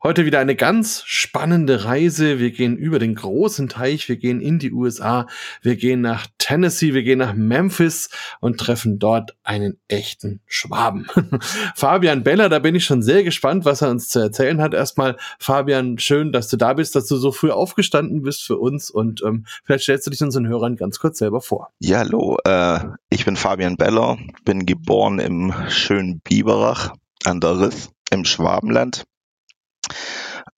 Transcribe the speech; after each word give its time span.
Heute 0.00 0.24
wieder 0.24 0.38
eine 0.38 0.54
ganz 0.54 1.02
spannende 1.06 1.84
Reise. 1.84 2.38
Wir 2.38 2.52
gehen 2.52 2.76
über 2.76 3.00
den 3.00 3.16
großen 3.16 3.68
Teich, 3.68 4.08
wir 4.08 4.16
gehen 4.16 4.40
in 4.40 4.60
die 4.60 4.70
USA, 4.70 5.26
wir 5.60 5.74
gehen 5.74 6.02
nach 6.02 6.28
Tennessee, 6.38 6.94
wir 6.94 7.02
gehen 7.02 7.18
nach 7.18 7.34
Memphis 7.34 8.08
und 8.38 8.58
treffen 8.58 9.00
dort 9.00 9.36
einen 9.42 9.80
echten 9.88 10.40
Schwaben. 10.46 11.08
Fabian 11.74 12.22
Beller, 12.22 12.48
da 12.48 12.60
bin 12.60 12.76
ich 12.76 12.84
schon 12.84 13.02
sehr 13.02 13.24
gespannt, 13.24 13.64
was 13.64 13.82
er 13.82 13.90
uns 13.90 14.08
zu 14.08 14.20
erzählen 14.20 14.60
hat. 14.60 14.72
Erstmal, 14.72 15.16
Fabian, 15.40 15.98
schön, 15.98 16.30
dass 16.30 16.46
du 16.46 16.56
da 16.56 16.74
bist, 16.74 16.94
dass 16.94 17.08
du 17.08 17.16
so 17.16 17.32
früh 17.32 17.50
aufgestanden 17.50 18.22
bist 18.22 18.44
für 18.44 18.56
uns 18.56 18.90
und 18.90 19.24
ähm, 19.24 19.46
vielleicht 19.64 19.82
stellst 19.82 20.06
du 20.06 20.12
dich 20.12 20.22
unseren 20.22 20.46
Hörern 20.46 20.76
ganz 20.76 21.00
kurz 21.00 21.18
selber 21.18 21.40
vor. 21.40 21.72
Ja, 21.80 21.98
hallo, 21.98 22.38
äh, 22.44 22.78
ich 23.10 23.24
bin 23.24 23.34
Fabian 23.34 23.76
Beller, 23.76 24.16
bin 24.44 24.64
geboren 24.64 25.18
im 25.18 25.52
schönen 25.68 26.20
Biberach 26.20 26.94
an 27.24 27.40
der 27.40 27.58
Riss 27.58 27.90
im 28.12 28.24
Schwabenland 28.24 29.02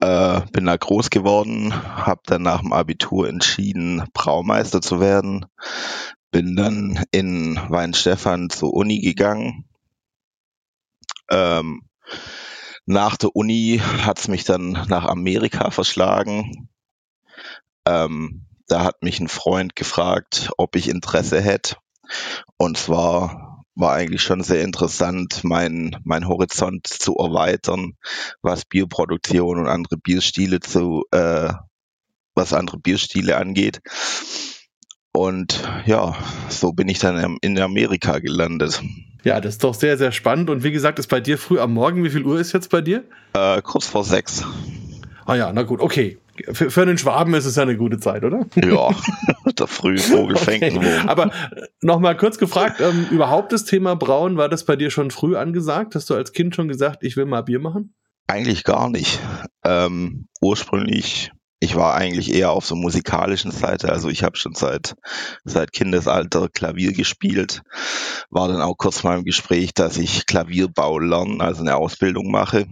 äh, 0.00 0.40
bin 0.52 0.66
da 0.66 0.76
groß 0.76 1.10
geworden, 1.10 1.74
habe 1.74 2.22
dann 2.26 2.42
nach 2.42 2.60
dem 2.60 2.72
Abitur 2.72 3.28
entschieden, 3.28 4.04
Braumeister 4.12 4.80
zu 4.80 5.00
werden. 5.00 5.46
Bin 6.30 6.56
dann 6.56 7.04
in 7.10 7.58
Weinstefan 7.68 8.50
zur 8.50 8.72
Uni 8.72 9.00
gegangen. 9.00 9.64
Ähm, 11.30 11.82
nach 12.86 13.16
der 13.16 13.34
Uni 13.34 13.80
hat's 14.04 14.28
mich 14.28 14.44
dann 14.44 14.72
nach 14.88 15.04
Amerika 15.04 15.70
verschlagen. 15.70 16.68
Ähm, 17.86 18.46
da 18.68 18.84
hat 18.84 19.02
mich 19.02 19.20
ein 19.20 19.28
Freund 19.28 19.74
gefragt, 19.74 20.50
ob 20.56 20.76
ich 20.76 20.88
Interesse 20.88 21.40
hätte. 21.40 21.76
Und 22.56 22.78
zwar 22.78 23.49
war 23.80 23.95
eigentlich 23.95 24.23
schon 24.23 24.42
sehr 24.42 24.62
interessant, 24.62 25.40
mein, 25.42 25.96
mein 26.04 26.28
Horizont 26.28 26.86
zu 26.86 27.16
erweitern, 27.16 27.92
was 28.42 28.64
Bierproduktion 28.64 29.59
und 29.59 29.68
andere 29.68 29.96
Bierstile 29.96 30.60
zu, 30.60 31.04
äh, 31.10 31.52
was 32.34 32.52
andere 32.52 32.78
Bierstile 32.78 33.37
angeht. 33.37 33.80
Und 35.12 35.68
ja, 35.87 36.14
so 36.48 36.72
bin 36.72 36.88
ich 36.88 36.98
dann 37.00 37.37
in 37.40 37.59
Amerika 37.59 38.20
gelandet. 38.20 38.82
Ja, 39.24 39.40
das 39.40 39.54
ist 39.54 39.64
doch 39.64 39.74
sehr, 39.74 39.98
sehr 39.98 40.12
spannend. 40.12 40.50
Und 40.50 40.62
wie 40.62 40.70
gesagt, 40.70 40.98
ist 40.98 41.09
bei 41.09 41.20
dir 41.20 41.37
früh 41.37 41.59
am 41.59 41.74
Morgen. 41.74 42.04
Wie 42.04 42.10
viel 42.10 42.24
Uhr 42.24 42.40
ist 42.40 42.52
jetzt 42.52 42.70
bei 42.70 42.80
dir? 42.80 43.04
Äh, 43.34 43.60
kurz 43.62 43.87
vor 43.87 44.04
sechs. 44.04 44.44
Ah 45.26 45.34
ja, 45.34 45.52
na 45.52 45.62
gut, 45.62 45.80
okay. 45.80 46.18
Für, 46.52 46.70
für 46.70 46.82
einen 46.82 46.98
Schwaben 46.98 47.34
ist 47.34 47.46
es 47.46 47.56
ja 47.56 47.62
eine 47.62 47.76
gute 47.76 47.98
Zeit, 47.98 48.24
oder? 48.24 48.46
Ja, 48.56 48.90
der 49.59 49.66
frühe 49.66 49.98
Vogel 49.98 50.37
fängt 50.37 50.76
okay. 50.76 51.00
Aber 51.06 51.26
äh, 51.26 51.66
nochmal 51.80 52.16
kurz 52.16 52.38
gefragt, 52.38 52.80
ähm, 52.80 53.06
überhaupt 53.10 53.52
das 53.52 53.64
Thema 53.64 53.96
Brauen, 53.96 54.37
war 54.37 54.48
das 54.48 54.64
bei 54.64 54.76
dir 54.76 54.90
schon 54.90 55.10
früh 55.10 55.37
angesagt? 55.37 55.95
Hast 55.95 56.10
du 56.10 56.14
als 56.14 56.32
Kind 56.32 56.54
schon 56.54 56.68
gesagt, 56.68 57.02
ich 57.02 57.16
will 57.16 57.26
mal 57.26 57.42
Bier 57.42 57.60
machen? 57.60 57.95
Eigentlich 58.26 58.64
gar 58.64 58.88
nicht. 58.88 59.20
Ähm, 59.64 60.28
ursprünglich, 60.40 61.32
ich 61.59 61.76
war 61.76 61.95
eigentlich 61.95 62.32
eher 62.32 62.52
auf 62.52 62.65
so 62.65 62.74
musikalischen 62.74 63.50
Seite. 63.50 63.90
Also 63.90 64.09
ich 64.09 64.22
habe 64.22 64.37
schon 64.37 64.54
seit, 64.54 64.94
seit 65.44 65.72
Kindesalter 65.72 66.48
Klavier 66.48 66.92
gespielt. 66.92 67.62
War 68.31 68.48
dann 68.48 68.62
auch 68.62 68.76
kurz 68.76 69.03
mal 69.03 69.19
im 69.19 69.25
Gespräch, 69.25 69.75
dass 69.75 69.98
ich 69.98 70.26
Klavierbau 70.26 70.98
lernen, 70.98 71.41
also 71.41 71.62
eine 71.62 71.76
Ausbildung 71.76 72.31
mache. 72.31 72.66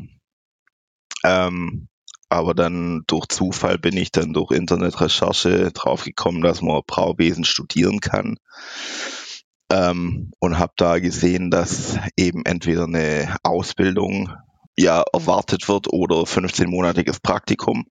Ähm, 1.24 1.88
aber 2.28 2.54
dann 2.54 3.02
durch 3.06 3.26
Zufall 3.28 3.78
bin 3.78 3.96
ich 3.96 4.12
dann 4.12 4.32
durch 4.32 4.52
Internetrecherche 4.52 5.70
draufgekommen, 5.72 6.42
dass 6.42 6.62
man 6.62 6.82
Brauwesen 6.86 7.44
studieren 7.44 8.00
kann. 8.00 8.36
Ähm, 9.70 10.32
und 10.38 10.58
habe 10.58 10.72
da 10.76 10.98
gesehen, 10.98 11.50
dass 11.50 11.98
eben 12.16 12.44
entweder 12.46 12.84
eine 12.84 13.36
Ausbildung 13.42 14.32
ja 14.76 15.02
erwartet 15.12 15.68
wird 15.68 15.92
oder 15.92 16.22
15-monatiges 16.22 17.20
Praktikum. 17.22 17.84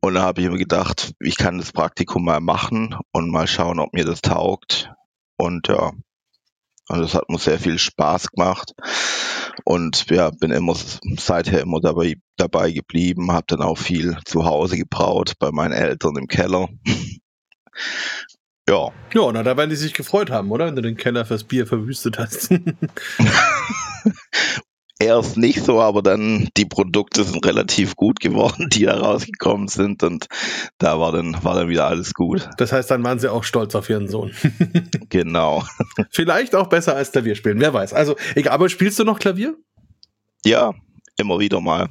Und 0.00 0.14
da 0.14 0.22
habe 0.22 0.42
ich 0.42 0.50
mir 0.50 0.58
gedacht, 0.58 1.14
ich 1.20 1.36
kann 1.36 1.58
das 1.58 1.72
Praktikum 1.72 2.24
mal 2.24 2.40
machen 2.40 2.96
und 3.12 3.30
mal 3.30 3.46
schauen, 3.46 3.78
ob 3.78 3.94
mir 3.94 4.04
das 4.04 4.20
taugt. 4.20 4.92
Und 5.38 5.68
ja, 5.68 5.92
und 6.88 7.00
das 7.00 7.14
hat 7.14 7.28
mir 7.28 7.38
sehr 7.38 7.58
viel 7.58 7.78
Spaß 7.78 8.28
gemacht. 8.30 8.72
Und 9.64 10.10
ja, 10.10 10.30
bin 10.30 10.50
immer 10.50 10.74
seither 11.18 11.60
immer 11.60 11.80
dabei, 11.80 12.16
dabei 12.36 12.70
geblieben, 12.70 13.32
habe 13.32 13.46
dann 13.48 13.62
auch 13.62 13.78
viel 13.78 14.18
zu 14.24 14.44
Hause 14.44 14.76
gebraut, 14.76 15.34
bei 15.38 15.50
meinen 15.52 15.72
Eltern 15.72 16.16
im 16.16 16.26
Keller. 16.26 16.68
ja. 18.68 18.88
Ja, 19.14 19.32
na, 19.32 19.42
da 19.42 19.56
werden 19.56 19.70
die 19.70 19.76
sich 19.76 19.94
gefreut 19.94 20.30
haben, 20.30 20.50
oder? 20.50 20.66
Wenn 20.66 20.76
du 20.76 20.82
den 20.82 20.96
Keller 20.96 21.24
fürs 21.24 21.44
Bier 21.44 21.66
verwüstet 21.66 22.18
hast. 22.18 22.50
erst 25.02 25.36
nicht 25.36 25.64
so, 25.64 25.80
aber 25.80 26.02
dann 26.02 26.48
die 26.56 26.64
Produkte 26.64 27.24
sind 27.24 27.44
relativ 27.44 27.96
gut 27.96 28.20
geworden, 28.20 28.68
die 28.70 28.84
da 28.84 28.98
rausgekommen 28.98 29.68
sind 29.68 30.02
und 30.02 30.26
da 30.78 30.98
war 30.98 31.12
dann, 31.12 31.36
war 31.42 31.54
dann 31.54 31.68
wieder 31.68 31.86
alles 31.86 32.14
gut. 32.14 32.48
Das 32.58 32.72
heißt, 32.72 32.90
dann 32.90 33.04
waren 33.04 33.18
sie 33.18 33.30
auch 33.30 33.44
stolz 33.44 33.74
auf 33.74 33.88
ihren 33.90 34.08
Sohn. 34.08 34.32
genau. 35.08 35.64
Vielleicht 36.10 36.54
auch 36.54 36.68
besser 36.68 36.96
als 36.96 37.12
Klavier 37.12 37.34
spielen, 37.34 37.60
wer 37.60 37.74
weiß. 37.74 37.92
Also, 37.92 38.16
egal, 38.34 38.54
aber 38.54 38.68
spielst 38.68 38.98
du 38.98 39.04
noch 39.04 39.18
Klavier? 39.18 39.56
Ja, 40.44 40.74
immer 41.16 41.38
wieder 41.38 41.60
mal. 41.60 41.88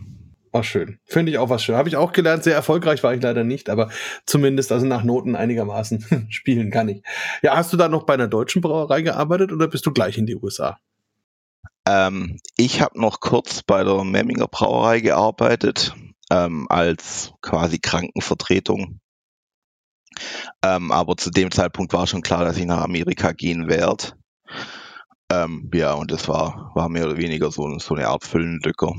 Ach, 0.54 0.66
schön. 0.66 1.00
Finde 1.06 1.32
ich 1.32 1.38
auch 1.38 1.50
was 1.50 1.64
schön. 1.64 1.76
Habe 1.76 1.88
ich 1.88 1.96
auch 1.96 2.12
gelernt. 2.12 2.44
Sehr 2.44 2.56
erfolgreich 2.56 3.04
war 3.04 3.14
ich 3.14 3.22
leider 3.22 3.46
nicht, 3.46 3.70
aber 3.70 3.90
zumindest 4.26 4.72
also 4.74 4.86
nach 4.86 5.04
Noten 5.04 5.36
einigermaßen 5.36 6.28
spielen 6.30 6.72
kann 6.72 6.90
ich. 6.90 7.04
Ja, 7.42 7.56
hast 7.56 7.72
du 7.72 7.78
da 7.78 7.88
noch 7.88 8.04
bei 8.04 8.16
einer 8.16 8.28
deutschen 8.28 8.62
Brauerei 8.62 9.02
gearbeitet 9.02 9.54
oder 9.54 9.68
bist 9.70 9.86
du 9.86 9.92
gleich 9.92 10.18
in 10.18 10.26
die 10.26 10.36
USA? 10.36 10.78
Ähm, 11.88 12.40
ich 12.58 12.82
habe 12.82 13.00
noch 13.00 13.20
kurz 13.20 13.64
bei 13.64 13.84
der 13.84 14.04
Memminger 14.04 14.48
Brauerei 14.48 15.00
gearbeitet, 15.00 15.96
ähm, 16.30 16.68
als 16.70 17.34
quasi 17.42 17.80
Krankenvertretung. 17.80 19.00
Ähm, 20.64 20.92
aber 20.92 21.18
zu 21.18 21.32
dem 21.32 21.52
Zeitpunkt 21.52 21.94
war 21.94 22.06
schon 22.08 22.22
klar, 22.22 22.46
dass 22.46 22.58
ich 22.58 22.66
nach 22.66 22.82
Amerika 22.82 23.32
gehen 23.32 23.68
werde. 23.68 24.14
Ähm, 25.32 25.72
ja, 25.74 25.94
und 25.94 26.12
das 26.12 26.28
war, 26.28 26.72
war 26.76 26.90
mehr 26.90 27.06
oder 27.06 27.18
weniger 27.18 27.52
so, 27.52 27.78
so 27.80 27.96
eine 27.96 28.08
Art 28.08 28.26
Füllenlücke 28.26 28.94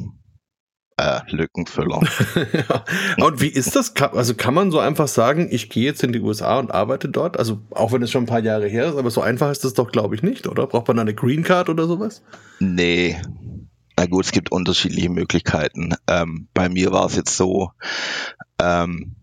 äh, 0.97 1.21
Lückenfüller. 1.29 2.01
ja. 2.53 2.85
Und 3.25 3.41
wie 3.41 3.49
ist 3.49 3.77
das? 3.77 3.95
Also 3.97 4.35
kann 4.35 4.55
man 4.55 4.71
so 4.71 4.79
einfach 4.79 5.09
sagen, 5.09 5.49
ich 5.51 5.71
gehe 5.71 5.85
jetzt 5.85 6.03
in 6.03 6.13
die 6.13 6.21
USA 6.21 6.59
und 6.59 6.71
arbeite 6.71 7.09
dort? 7.09 7.39
Also 7.39 7.61
auch 7.71 7.93
wenn 7.93 8.03
es 8.03 8.11
schon 8.11 8.25
ein 8.25 8.27
paar 8.27 8.43
Jahre 8.43 8.69
her 8.69 8.87
ist, 8.87 8.97
aber 8.97 9.11
so 9.11 9.21
einfach 9.21 9.51
ist 9.51 9.65
das 9.65 9.75
doch, 9.75 9.91
glaube 9.91 10.15
ich, 10.15 10.23
nicht, 10.23 10.47
oder? 10.47 10.67
Braucht 10.67 10.89
man 10.89 10.99
eine 10.99 11.15
Green 11.15 11.43
Card 11.43 11.69
oder 11.69 11.87
sowas? 11.87 12.23
Nee. 12.61 13.21
Na 13.97 14.07
gut, 14.07 14.25
es 14.25 14.33
gibt 14.33 14.53
unterschiedliche 14.53 15.11
Möglichkeiten. 15.11 15.95
Ähm, 16.09 16.49
bei 16.55 16.69
mir 16.69 16.93
war 16.93 17.07
es 17.07 17.17
jetzt 17.17 17.37
so, 17.37 17.71
ähm, 18.61 19.17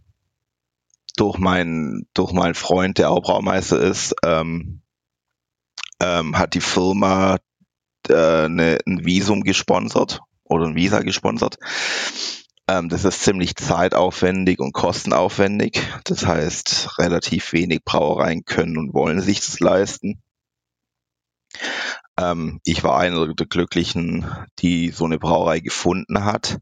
durch 1.17 1.37
meinen 1.37 2.07
durch 2.13 2.31
meinen 2.31 2.53
Freund, 2.53 2.97
der 2.97 3.11
auch 3.11 3.21
Braumeister 3.21 3.79
ist, 3.79 4.15
ähm, 4.23 4.81
ähm, 6.01 6.37
hat 6.37 6.53
die 6.53 6.61
Firma 6.61 7.37
äh, 8.07 8.47
ne, 8.47 8.77
ein 8.87 9.05
Visum 9.05 9.43
gesponsert 9.43 10.21
oder 10.49 10.65
ein 10.65 10.75
Visa 10.75 10.99
gesponsert. 10.99 11.57
Ähm, 12.67 12.89
das 12.89 13.05
ist 13.05 13.23
ziemlich 13.23 13.55
zeitaufwendig 13.55 14.59
und 14.59 14.73
kostenaufwendig. 14.73 15.81
Das 16.03 16.25
heißt, 16.25 16.99
relativ 16.99 17.53
wenig 17.53 17.83
Brauereien 17.85 18.43
können 18.43 18.77
und 18.77 18.93
wollen 18.93 19.21
sich 19.21 19.39
das 19.39 19.59
leisten. 19.59 20.21
Ähm, 22.19 22.59
ich 22.65 22.83
war 22.83 22.99
einer 22.99 23.33
der 23.33 23.45
Glücklichen, 23.47 24.25
die 24.59 24.89
so 24.89 25.05
eine 25.05 25.19
Brauerei 25.19 25.61
gefunden 25.61 26.25
hat. 26.25 26.59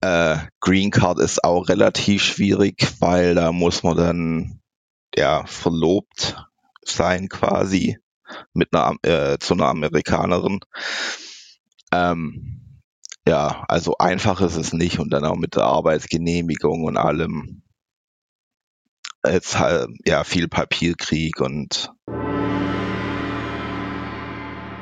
Äh, 0.00 0.38
Green 0.60 0.90
Card 0.90 1.20
ist 1.20 1.44
auch 1.44 1.68
relativ 1.68 2.22
schwierig, 2.24 2.88
weil 2.98 3.34
da 3.34 3.52
muss 3.52 3.82
man 3.82 3.96
dann 3.96 4.60
ja 5.14 5.44
verlobt 5.46 6.36
sein 6.84 7.28
quasi 7.28 7.98
mit 8.54 8.74
einer 8.74 8.96
äh, 9.02 9.38
zu 9.38 9.54
einer 9.54 9.66
Amerikanerin. 9.66 10.60
Ähm, 11.92 12.61
ja, 13.26 13.64
also 13.68 13.96
einfach 13.98 14.40
ist 14.40 14.56
es 14.56 14.72
nicht 14.72 14.98
und 14.98 15.12
dann 15.12 15.24
auch 15.24 15.36
mit 15.36 15.54
der 15.54 15.64
Arbeitsgenehmigung 15.64 16.84
und 16.84 16.96
allem. 16.96 17.62
Jetzt 19.24 19.58
halt, 19.58 19.88
ja, 20.04 20.24
viel 20.24 20.48
Papierkrieg 20.48 21.40
und. 21.40 21.92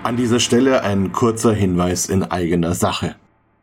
An 0.02 0.16
dieser 0.16 0.40
Stelle 0.40 0.82
ein 0.82 1.12
kurzer 1.12 1.52
Hinweis 1.52 2.08
in 2.08 2.22
eigener 2.22 2.74
Sache. 2.74 3.16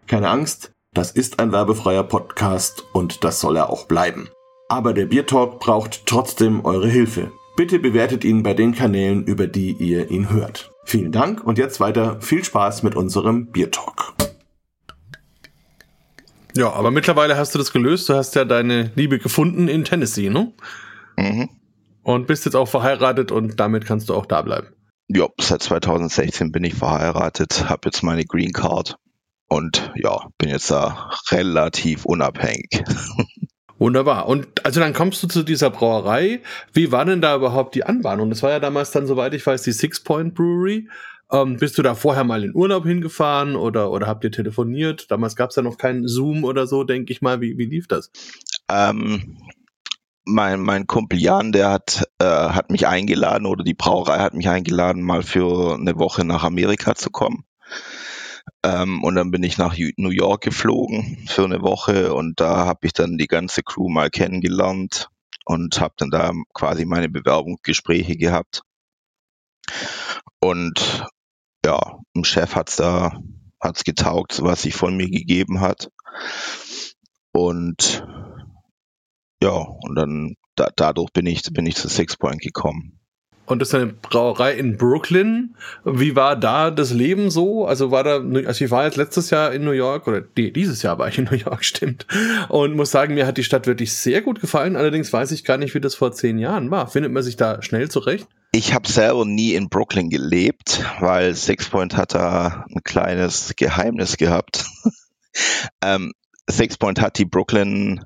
Keine 0.06 0.30
Angst, 0.30 0.72
das 0.94 1.12
ist 1.12 1.40
ein 1.40 1.52
werbefreier 1.52 2.04
Podcast 2.04 2.84
und 2.94 3.24
das 3.24 3.42
soll 3.42 3.58
er 3.58 3.72
auch 3.72 3.86
bleiben. 3.86 4.30
Aber 4.70 4.94
der 4.94 5.08
Biertalk 5.08 5.60
braucht 5.60 6.06
trotzdem 6.06 6.64
eure 6.64 6.88
Hilfe. 6.88 7.32
Bitte 7.56 7.80
bewertet 7.80 8.24
ihn 8.24 8.44
bei 8.44 8.54
den 8.54 8.76
Kanälen, 8.76 9.24
über 9.26 9.48
die 9.48 9.72
ihr 9.72 10.12
ihn 10.12 10.30
hört. 10.30 10.72
Vielen 10.86 11.12
Dank 11.12 11.44
und 11.44 11.58
jetzt 11.58 11.80
weiter 11.80 12.22
viel 12.22 12.44
Spaß 12.44 12.84
mit 12.84 12.96
unserem 12.96 13.48
Biertalk. 13.48 14.14
Ja, 16.58 16.74
aber 16.74 16.90
mittlerweile 16.90 17.38
hast 17.38 17.54
du 17.54 17.60
das 17.60 17.72
gelöst. 17.72 18.10
Du 18.10 18.16
hast 18.16 18.34
ja 18.34 18.44
deine 18.44 18.92
Liebe 18.96 19.20
gefunden 19.20 19.68
in 19.68 19.86
Tennessee, 19.86 20.30
ne? 20.30 20.54
Mhm. 21.16 21.50
Und 22.02 22.26
bist 22.26 22.46
jetzt 22.46 22.56
auch 22.56 22.68
verheiratet 22.68 23.32
und 23.32 23.60
damit 23.60 23.86
kannst 23.86 24.10
du 24.10 24.16
auch 24.16 24.26
da 24.26 24.42
bleiben. 24.42 24.68
Ja, 25.08 25.28
seit 25.40 25.62
2016 25.62 26.52
bin 26.52 26.64
ich 26.64 26.74
verheiratet, 26.74 27.70
habe 27.70 27.82
jetzt 27.86 28.02
meine 28.02 28.26
Green 28.26 28.54
Card 28.54 28.96
und 29.48 29.92
ja, 29.96 30.26
bin 30.40 30.50
jetzt 30.50 30.72
da 30.72 31.12
relativ 31.30 32.06
unabhängig. 32.06 32.84
Wunderbar. 33.78 34.28
Und 34.28 34.66
also 34.66 34.80
dann 34.80 34.94
kommst 34.94 35.22
du 35.22 35.28
zu 35.28 35.44
dieser 35.44 35.70
Brauerei. 35.70 36.42
Wie 36.74 36.92
war 36.92 37.06
denn 37.06 37.22
da 37.22 37.36
überhaupt 37.36 37.76
die 37.76 37.84
Anbahnung? 37.84 38.32
Das 38.32 38.42
war 38.42 38.50
ja 38.50 38.60
damals 38.60 38.90
dann, 38.90 39.06
soweit 39.06 39.36
ich 39.36 39.46
weiß, 39.46 39.62
die 39.62 39.72
Six 39.72 40.04
Point 40.04 40.34
Brewery. 40.34 40.90
Ähm, 41.32 41.58
bist 41.58 41.78
du 41.78 41.82
da 41.82 41.94
vorher 41.94 42.24
mal 42.24 42.44
in 42.44 42.56
Urlaub 42.56 42.86
hingefahren 42.86 43.56
oder, 43.56 43.92
oder 43.92 44.08
habt 44.08 44.24
ihr 44.24 44.32
telefoniert? 44.32 45.12
Damals 45.12 45.36
gab 45.36 45.50
es 45.50 45.58
ja 45.58 45.62
noch 45.62 45.78
keinen 45.78 46.08
Zoom 46.08 46.44
oder 46.44 46.68
so, 46.68 46.84
denke 46.84 47.12
ich 47.12 47.22
mal. 47.22 47.42
Wie, 47.42 47.58
wie 47.58 47.66
lief 47.66 47.88
das? 47.88 48.12
Ähm, 48.70 49.38
mein, 50.24 50.62
mein 50.62 50.88
Kumpel 50.88 51.20
Jan, 51.20 51.52
der 51.52 51.72
hat, 51.72 52.08
äh, 52.20 52.26
hat 52.26 52.70
mich 52.70 52.88
eingeladen 52.88 53.46
oder 53.46 53.64
die 53.64 53.74
Brauerei 53.74 54.20
hat 54.20 54.34
mich 54.34 54.48
eingeladen, 54.48 55.04
mal 55.04 55.24
für 55.24 55.76
eine 55.76 55.98
Woche 55.98 56.24
nach 56.26 56.44
Amerika 56.44 56.96
zu 56.96 57.10
kommen. 57.10 57.46
Ähm, 58.64 59.04
und 59.04 59.16
dann 59.16 59.32
bin 59.32 59.44
ich 59.44 59.58
nach 59.58 59.76
New 59.98 60.10
York 60.10 60.44
geflogen 60.44 61.26
für 61.28 61.44
eine 61.44 61.62
Woche 61.62 62.14
und 62.14 62.40
da 62.40 62.66
habe 62.66 62.88
ich 62.88 62.94
dann 62.94 63.18
die 63.18 63.28
ganze 63.28 63.64
Crew 63.64 63.90
mal 63.90 64.10
kennengelernt 64.10 65.10
und 65.46 65.80
habe 65.80 65.94
dann 65.98 66.10
da 66.10 66.32
quasi 66.54 66.86
meine 66.86 67.10
Bewerbungsgespräche 67.10 68.18
gehabt. 68.18 68.62
Und 70.40 71.06
ja, 71.68 72.00
dem 72.16 72.24
Chef 72.24 72.56
hat's 72.56 72.78
da 72.78 73.20
hat's 73.60 73.84
getaugt, 73.84 74.42
was 74.42 74.62
sich 74.62 74.74
von 74.74 74.96
mir 74.96 75.10
gegeben 75.10 75.60
hat. 75.60 75.90
Und 77.34 78.06
ja, 79.44 79.52
und 79.52 79.96
dann 79.96 80.36
da, 80.56 80.70
dadurch 80.74 81.12
bin 81.12 81.26
ich 81.26 81.44
bin 81.52 81.66
ich 81.66 81.76
zu 81.76 81.90
Six 81.90 82.16
Point 82.16 82.42
gekommen. 82.42 83.00
Und 83.46 83.60
das 83.60 83.70
ist 83.70 83.76
eine 83.76 83.88
Brauerei 83.88 84.54
in 84.54 84.78
Brooklyn. 84.78 85.56
Wie 85.84 86.16
war 86.16 86.38
da 86.38 86.72
das 86.72 86.94
Leben 86.94 87.30
so? 87.30 87.66
Also 87.66 87.92
war 87.92 88.04
da, 88.04 88.22
also 88.46 88.66
ich 88.66 88.72
war 88.72 88.86
jetzt 88.86 88.98
letztes 88.98 89.30
Jahr 89.30 89.54
in 89.54 89.64
New 89.64 89.72
York, 89.72 90.08
oder 90.08 90.24
nee, 90.38 90.52
dieses 90.52 90.84
Jahr 90.84 91.00
war 91.00 91.08
ich 91.08 91.18
in 91.18 91.26
New 91.26 91.38
York, 91.38 91.64
stimmt. 91.66 92.06
Und 92.50 92.76
muss 92.76 92.92
sagen, 92.92 93.14
mir 93.14 93.28
hat 93.28 93.38
die 93.38 93.46
Stadt 93.46 93.68
wirklich 93.68 93.94
sehr 93.94 94.22
gut 94.22 94.40
gefallen. 94.40 94.76
Allerdings 94.78 95.12
weiß 95.12 95.32
ich 95.32 95.44
gar 95.44 95.58
nicht, 95.58 95.76
wie 95.76 95.82
das 95.82 95.96
vor 95.96 96.14
zehn 96.14 96.40
Jahren 96.40 96.72
war. 96.72 96.88
Findet 96.88 97.12
man 97.12 97.24
sich 97.24 97.36
da 97.36 97.62
schnell 97.62 97.90
zurecht? 97.90 98.28
Ich 98.52 98.74
habe 98.74 98.88
selber 98.88 99.26
nie 99.26 99.54
in 99.54 99.70
Brooklyn 99.70 100.10
gelebt, 100.10 100.84
weil 101.00 101.36
Sixpoint 101.36 101.96
hat 101.96 102.14
da 102.14 102.66
ein 102.74 102.82
kleines 102.84 103.54
Geheimnis 103.56 104.18
gehabt. 104.18 104.66
ähm, 105.84 106.14
Sixpoint 106.50 107.02
hat 107.02 107.18
die 107.18 107.26
Brooklyn 107.26 108.06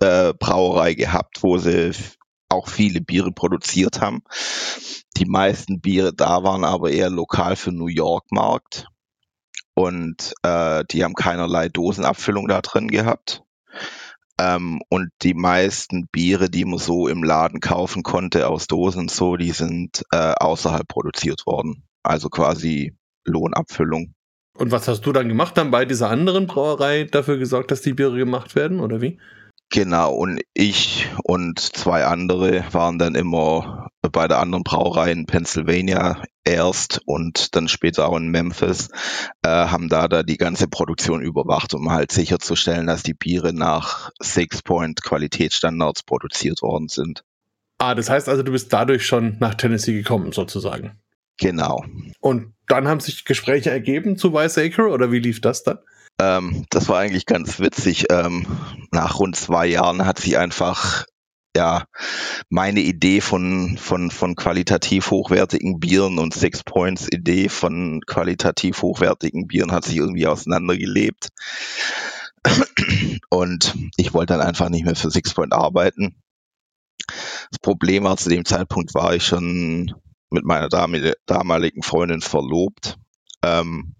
äh, 0.00 0.32
Brauerei 0.32 0.94
gehabt, 0.94 1.42
wo 1.42 1.58
sie 1.58 1.92
auch 2.48 2.68
viele 2.68 3.00
Biere 3.00 3.30
produziert 3.30 4.00
haben. 4.00 4.22
Die 5.16 5.26
meisten 5.26 5.80
Biere 5.80 6.14
da 6.14 6.42
waren 6.42 6.64
aber 6.64 6.90
eher 6.90 7.10
lokal 7.10 7.56
für 7.56 7.72
New 7.72 7.88
York 7.88 8.30
Markt 8.30 8.86
und 9.74 10.34
äh, 10.42 10.84
die 10.90 11.04
haben 11.04 11.14
keinerlei 11.14 11.68
Dosenabfüllung 11.68 12.48
da 12.48 12.62
drin 12.62 12.88
gehabt. 12.88 13.44
Ähm, 14.40 14.80
und 14.88 15.10
die 15.22 15.34
meisten 15.34 16.06
Biere, 16.12 16.48
die 16.48 16.64
man 16.64 16.78
so 16.78 17.08
im 17.08 17.22
Laden 17.24 17.60
kaufen 17.60 18.02
konnte 18.02 18.48
aus 18.48 18.66
Dosen 18.66 19.00
und 19.00 19.10
so, 19.10 19.36
die 19.36 19.50
sind 19.50 20.04
äh, 20.12 20.34
außerhalb 20.38 20.86
produziert 20.86 21.44
worden. 21.46 21.84
Also 22.02 22.28
quasi 22.28 22.94
Lohnabfüllung. 23.24 24.14
Und 24.56 24.72
was 24.72 24.88
hast 24.88 25.02
du 25.06 25.12
dann 25.12 25.28
gemacht, 25.28 25.56
dann 25.56 25.70
bei 25.70 25.84
dieser 25.84 26.10
anderen 26.10 26.46
Brauerei 26.46 27.04
dafür 27.04 27.38
gesorgt, 27.38 27.70
dass 27.70 27.82
die 27.82 27.92
Biere 27.92 28.16
gemacht 28.16 28.56
werden, 28.56 28.80
oder 28.80 29.00
wie? 29.00 29.18
Genau, 29.70 30.14
und 30.14 30.40
ich 30.54 31.08
und 31.24 31.60
zwei 31.60 32.06
andere 32.06 32.64
waren 32.72 32.98
dann 32.98 33.14
immer 33.14 33.90
bei 34.00 34.26
der 34.26 34.38
anderen 34.38 34.64
Brauerei 34.64 35.12
in 35.12 35.26
Pennsylvania 35.26 36.22
erst 36.44 37.02
und 37.04 37.54
dann 37.54 37.68
später 37.68 38.08
auch 38.08 38.16
in 38.16 38.28
Memphis, 38.28 38.88
äh, 39.42 39.48
haben 39.48 39.90
da, 39.90 40.08
da 40.08 40.22
die 40.22 40.38
ganze 40.38 40.68
Produktion 40.68 41.20
überwacht, 41.20 41.74
um 41.74 41.90
halt 41.90 42.12
sicherzustellen, 42.12 42.86
dass 42.86 43.02
die 43.02 43.12
Biere 43.12 43.52
nach 43.52 44.10
Six 44.20 44.62
Point 44.62 45.02
Qualitätsstandards 45.02 46.02
produziert 46.02 46.62
worden 46.62 46.88
sind. 46.88 47.24
Ah, 47.76 47.94
das 47.94 48.08
heißt 48.08 48.28
also, 48.28 48.42
du 48.42 48.52
bist 48.52 48.72
dadurch 48.72 49.06
schon 49.06 49.36
nach 49.38 49.54
Tennessee 49.54 49.92
gekommen, 49.92 50.32
sozusagen. 50.32 50.98
Genau. 51.38 51.84
Und 52.20 52.54
dann 52.66 52.88
haben 52.88 53.00
sich 53.00 53.24
Gespräche 53.24 53.70
ergeben 53.70 54.16
zu 54.16 54.32
Wiseacre 54.32 54.88
oder 54.88 55.12
wie 55.12 55.20
lief 55.20 55.40
das 55.40 55.62
dann? 55.62 55.78
Ähm, 56.20 56.64
das 56.70 56.88
war 56.88 56.98
eigentlich 56.98 57.26
ganz 57.26 57.60
witzig. 57.60 58.06
Ähm, 58.10 58.46
nach 58.90 59.18
rund 59.18 59.36
zwei 59.36 59.66
Jahren 59.66 60.04
hat 60.04 60.18
sich 60.18 60.38
einfach 60.38 61.06
ja 61.56 61.84
meine 62.50 62.80
Idee 62.80 63.20
von 63.20 63.78
von 63.78 64.10
von 64.10 64.34
qualitativ 64.36 65.10
hochwertigen 65.10 65.80
Bieren 65.80 66.18
und 66.18 66.34
Six 66.34 66.62
Points 66.64 67.08
Idee 67.10 67.48
von 67.48 68.00
qualitativ 68.06 68.82
hochwertigen 68.82 69.46
Bieren 69.46 69.72
hat 69.72 69.84
sich 69.84 69.96
irgendwie 69.96 70.26
auseinandergelebt. 70.26 71.28
Und 73.30 73.74
ich 73.96 74.14
wollte 74.14 74.34
dann 74.34 74.46
einfach 74.46 74.68
nicht 74.68 74.84
mehr 74.84 74.96
für 74.96 75.10
Six 75.10 75.34
Point 75.34 75.52
arbeiten. 75.52 76.22
Das 77.50 77.58
Problem 77.62 78.04
war, 78.04 78.16
zu 78.16 78.28
dem 78.28 78.44
Zeitpunkt 78.44 78.94
war 78.94 79.14
ich 79.14 79.24
schon 79.24 79.94
mit 80.30 80.44
meiner 80.44 80.68
damaligen 80.68 81.82
Freundin 81.82 82.20
verlobt. 82.20 82.98
Ähm, 83.42 83.94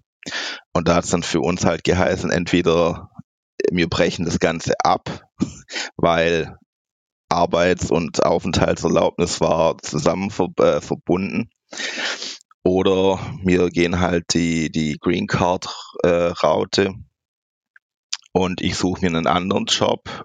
und 0.73 0.89
da 0.89 0.97
hat 0.97 1.05
es 1.05 1.11
dann 1.11 1.23
für 1.23 1.41
uns 1.41 1.65
halt 1.65 1.85
geheißen, 1.85 2.31
entweder 2.31 3.11
wir 3.71 3.89
brechen 3.89 4.25
das 4.25 4.39
Ganze 4.39 4.75
ab, 4.83 5.23
weil 5.97 6.57
Arbeits- 7.29 7.91
und 7.91 8.25
Aufenthaltserlaubnis 8.25 9.41
war 9.41 9.79
zusammen 9.79 10.31
ver 10.31 10.49
äh, 10.59 10.81
verbunden. 10.81 11.51
Oder 12.65 13.19
wir 13.45 13.69
gehen 13.71 14.01
halt 14.01 14.35
die, 14.35 14.71
die 14.71 14.99
Green 14.99 15.27
Card 15.27 15.69
äh, 16.03 16.33
Raute 16.43 16.95
und 18.33 18.61
ich 18.61 18.77
suche 18.77 19.03
mir 19.03 19.09
einen 19.09 19.27
anderen 19.27 19.67
Job 19.67 20.25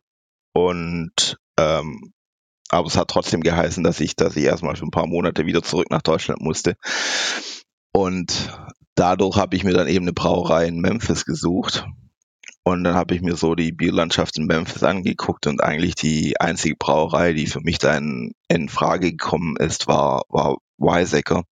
und 0.53 1.37
ähm, 1.57 2.13
aber 2.69 2.87
es 2.87 2.97
hat 2.97 3.09
trotzdem 3.09 3.41
geheißen, 3.41 3.83
dass 3.83 3.99
ich, 3.99 4.15
dass 4.15 4.35
ich 4.35 4.45
erstmal 4.45 4.75
für 4.75 4.85
ein 4.85 4.91
paar 4.91 5.07
Monate 5.07 5.45
wieder 5.45 5.61
zurück 5.61 5.91
nach 5.91 6.01
Deutschland 6.01 6.41
musste. 6.41 6.75
Und 7.91 8.51
dadurch 8.95 9.37
habe 9.37 9.55
ich 9.55 9.63
mir 9.63 9.73
dann 9.73 9.87
eben 9.87 10.05
eine 10.05 10.13
Brauerei 10.13 10.67
in 10.67 10.79
Memphis 10.79 11.25
gesucht. 11.25 11.85
Und 12.65 12.85
dann 12.85 12.95
habe 12.95 13.13
ich 13.13 13.21
mir 13.21 13.35
so 13.35 13.55
die 13.55 13.73
Bierlandschaft 13.73 14.37
in 14.37 14.45
Memphis 14.45 14.83
angeguckt 14.83 15.47
und 15.47 15.61
eigentlich 15.61 15.95
die 15.95 16.39
einzige 16.39 16.77
Brauerei, 16.77 17.33
die 17.33 17.47
für 17.47 17.59
mich 17.59 17.77
da 17.77 17.97
in, 17.97 18.33
Frage 18.69 19.11
gekommen 19.11 19.57
ist, 19.57 19.87
war, 19.87 20.23
war 20.29 20.57
Wisecker. 20.77 21.43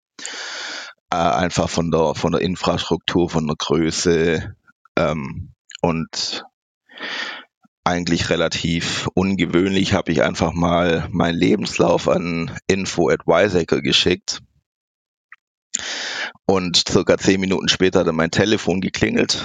Äh, 1.12 1.16
einfach 1.16 1.68
von 1.68 1.90
der, 1.90 2.14
von 2.14 2.32
der 2.32 2.42
Infrastruktur, 2.42 3.28
von 3.28 3.49
der 3.49 3.56
Größe 3.56 4.54
ähm, 4.97 5.52
und 5.80 6.44
eigentlich 7.82 8.30
relativ 8.30 9.09
ungewöhnlich 9.14 9.94
habe 9.94 10.12
ich 10.12 10.23
einfach 10.23 10.52
mal 10.52 11.09
meinen 11.11 11.38
Lebenslauf 11.38 12.09
an 12.09 12.56
info 12.68 13.09
at 13.09 13.26
Wisecker 13.26 13.80
geschickt 13.80 14.42
und 16.46 16.82
circa 16.88 17.18
zehn 17.18 17.40
Minuten 17.40 17.68
später 17.68 18.00
hat 18.00 18.12
mein 18.12 18.30
Telefon 18.30 18.80
geklingelt. 18.80 19.44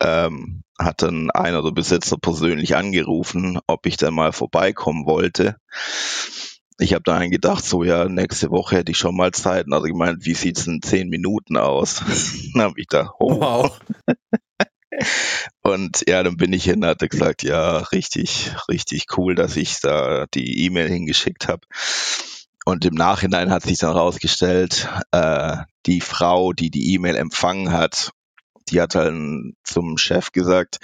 Ähm, 0.00 0.62
hat 0.78 1.02
dann 1.02 1.30
einer 1.30 1.62
der 1.62 1.72
Besitzer 1.72 2.16
persönlich 2.16 2.76
angerufen, 2.76 3.58
ob 3.66 3.86
ich 3.86 3.96
dann 3.96 4.14
mal 4.14 4.32
vorbeikommen 4.32 5.06
wollte. 5.06 5.56
Ich 6.78 6.94
habe 6.94 7.02
dann 7.02 7.30
gedacht, 7.30 7.64
so 7.64 7.82
ja, 7.82 8.08
nächste 8.08 8.50
Woche 8.50 8.76
hätte 8.76 8.92
ich 8.92 8.98
schon 8.98 9.16
mal 9.16 9.32
Zeit. 9.32 9.66
Und 9.66 9.74
hat 9.74 9.82
er 9.82 9.88
gemeint, 9.88 10.24
wie 10.24 10.34
sieht's 10.34 10.68
in 10.68 10.80
zehn 10.80 11.08
Minuten 11.08 11.56
aus? 11.56 12.02
dann 12.54 12.62
habe 12.62 12.74
ich 12.76 12.86
gedacht, 12.86 13.10
oh. 13.18 13.40
Wow. 13.40 13.80
Und 15.62 16.04
ja, 16.08 16.22
dann 16.22 16.36
bin 16.36 16.52
ich 16.52 16.64
hin, 16.64 16.84
hat 16.84 17.02
er 17.02 17.08
gesagt, 17.08 17.42
ja, 17.42 17.78
richtig, 17.78 18.52
richtig 18.68 19.06
cool, 19.16 19.34
dass 19.34 19.56
ich 19.56 19.80
da 19.80 20.26
die 20.32 20.64
E-Mail 20.64 20.88
hingeschickt 20.88 21.48
habe. 21.48 21.66
Und 22.68 22.84
im 22.84 22.92
Nachhinein 22.92 23.50
hat 23.50 23.62
sich 23.62 23.78
dann 23.78 23.94
herausgestellt, 23.94 24.90
äh, 25.10 25.56
die 25.86 26.02
Frau, 26.02 26.52
die 26.52 26.68
die 26.68 26.92
E-Mail 26.92 27.16
empfangen 27.16 27.72
hat, 27.72 28.10
die 28.68 28.82
hat 28.82 28.94
dann 28.94 29.54
zum 29.64 29.96
Chef 29.96 30.32
gesagt, 30.32 30.76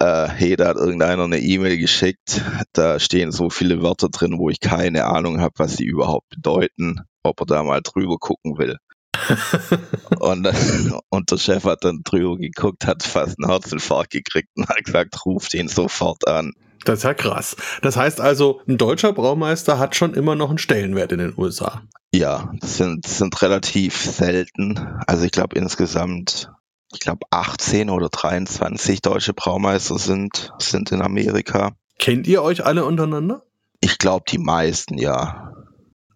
äh, 0.00 0.26
hey, 0.26 0.56
da 0.56 0.66
hat 0.66 0.78
irgendeiner 0.78 1.22
eine 1.22 1.38
E-Mail 1.38 1.78
geschickt, 1.78 2.42
da 2.72 2.98
stehen 2.98 3.30
so 3.30 3.50
viele 3.50 3.82
Wörter 3.82 4.08
drin, 4.08 4.40
wo 4.40 4.50
ich 4.50 4.58
keine 4.58 5.04
Ahnung 5.04 5.40
habe, 5.40 5.54
was 5.58 5.76
sie 5.76 5.84
überhaupt 5.84 6.28
bedeuten, 6.28 7.02
ob 7.22 7.38
er 7.38 7.46
da 7.46 7.62
mal 7.62 7.82
drüber 7.82 8.16
gucken 8.18 8.58
will. 8.58 8.76
und, 10.18 10.48
und 11.08 11.30
der 11.30 11.38
Chef 11.38 11.62
hat 11.62 11.84
dann 11.84 12.00
drüber 12.02 12.36
geguckt, 12.36 12.84
hat 12.84 13.04
fast 13.04 13.36
einen 13.38 13.48
Herzinfarkt 13.48 14.10
gekriegt 14.10 14.48
und 14.56 14.68
hat 14.68 14.82
gesagt, 14.82 15.24
ruft 15.24 15.54
ihn 15.54 15.68
sofort 15.68 16.26
an. 16.26 16.50
Das 16.86 17.00
ist 17.00 17.04
ja 17.04 17.14
krass. 17.14 17.56
Das 17.82 17.96
heißt 17.96 18.20
also, 18.20 18.60
ein 18.68 18.78
deutscher 18.78 19.12
Braumeister 19.12 19.78
hat 19.78 19.96
schon 19.96 20.14
immer 20.14 20.36
noch 20.36 20.50
einen 20.50 20.58
Stellenwert 20.58 21.10
in 21.10 21.18
den 21.18 21.34
USA. 21.36 21.82
Ja, 22.14 22.52
das 22.60 22.76
sind, 22.76 23.04
das 23.04 23.18
sind 23.18 23.42
relativ 23.42 23.96
selten. 23.96 24.78
Also 25.06 25.24
ich 25.24 25.32
glaube 25.32 25.58
insgesamt, 25.58 26.48
ich 26.92 27.00
glaube 27.00 27.26
18 27.30 27.90
oder 27.90 28.08
23 28.08 29.02
deutsche 29.02 29.34
Braumeister 29.34 29.98
sind, 29.98 30.52
sind 30.58 30.92
in 30.92 31.02
Amerika. 31.02 31.72
Kennt 31.98 32.28
ihr 32.28 32.42
euch 32.42 32.64
alle 32.64 32.84
untereinander? 32.84 33.42
Ich 33.80 33.98
glaube 33.98 34.24
die 34.28 34.38
meisten, 34.38 34.96
ja. 34.96 35.52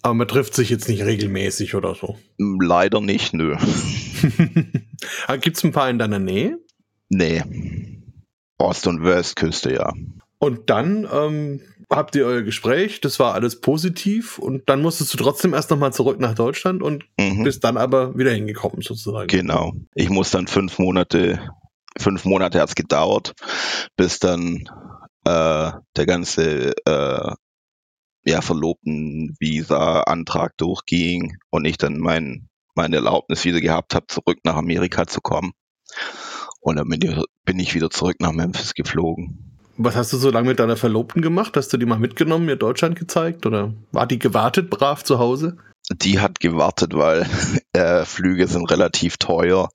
Aber 0.02 0.14
man 0.14 0.28
trifft 0.28 0.54
sich 0.54 0.70
jetzt 0.70 0.88
nicht 0.88 1.02
regelmäßig 1.02 1.74
oder 1.74 1.96
so. 1.96 2.16
Leider 2.38 3.00
nicht, 3.00 3.34
nö. 3.34 3.56
Gibt 5.40 5.56
es 5.56 5.64
ein 5.64 5.72
paar 5.72 5.90
in 5.90 5.98
deiner 5.98 6.20
Nähe? 6.20 6.58
Nee. 7.08 7.42
Ost- 8.56 8.86
und 8.86 9.02
Westküste, 9.02 9.74
ja. 9.74 9.92
Und 10.42 10.70
dann 10.70 11.06
ähm, 11.12 11.60
habt 11.90 12.16
ihr 12.16 12.24
euer 12.24 12.40
Gespräch, 12.40 13.02
das 13.02 13.20
war 13.20 13.34
alles 13.34 13.60
positiv 13.60 14.38
und 14.38 14.70
dann 14.70 14.80
musstest 14.80 15.12
du 15.12 15.18
trotzdem 15.18 15.52
erst 15.52 15.70
nochmal 15.70 15.92
zurück 15.92 16.18
nach 16.18 16.34
Deutschland 16.34 16.82
und 16.82 17.04
mhm. 17.18 17.44
bist 17.44 17.62
dann 17.62 17.76
aber 17.76 18.16
wieder 18.16 18.32
hingekommen 18.32 18.80
sozusagen. 18.80 19.26
Genau. 19.26 19.74
Ich 19.94 20.08
muss 20.08 20.30
dann 20.30 20.46
fünf 20.46 20.78
Monate, 20.78 21.46
fünf 21.98 22.24
Monate 22.24 22.58
hat 22.58 22.70
es 22.70 22.74
gedauert, 22.74 23.34
bis 23.98 24.18
dann 24.18 24.64
äh, 25.26 25.72
der 25.96 26.06
ganze 26.06 26.72
äh, 26.86 27.34
ja, 28.24 28.40
Verlobten-Visa-Antrag 28.40 30.56
durchging 30.56 31.36
und 31.50 31.66
ich 31.66 31.76
dann 31.76 31.98
mein, 31.98 32.48
meine 32.74 32.96
Erlaubnis 32.96 33.44
wieder 33.44 33.60
gehabt 33.60 33.94
habe, 33.94 34.06
zurück 34.06 34.38
nach 34.44 34.56
Amerika 34.56 35.06
zu 35.06 35.20
kommen. 35.20 35.52
Und 36.60 36.76
dann 36.76 36.88
bin 36.88 37.58
ich 37.58 37.74
wieder 37.74 37.90
zurück 37.90 38.16
nach 38.20 38.32
Memphis 38.32 38.72
geflogen. 38.72 39.49
Was 39.82 39.96
hast 39.96 40.12
du 40.12 40.18
so 40.18 40.28
lange 40.28 40.48
mit 40.48 40.58
deiner 40.58 40.76
Verlobten 40.76 41.22
gemacht? 41.22 41.56
Hast 41.56 41.72
du 41.72 41.78
die 41.78 41.86
mal 41.86 41.98
mitgenommen, 41.98 42.44
mir 42.44 42.56
Deutschland 42.56 42.98
gezeigt? 42.98 43.46
Oder 43.46 43.72
war 43.92 44.06
die 44.06 44.18
gewartet 44.18 44.68
brav 44.68 45.02
zu 45.04 45.18
Hause? 45.18 45.56
Die 45.90 46.20
hat 46.20 46.38
gewartet, 46.38 46.92
weil 46.92 47.26
äh, 47.72 48.04
Flüge 48.04 48.46
sind 48.46 48.70
relativ 48.70 49.16
teuer 49.16 49.70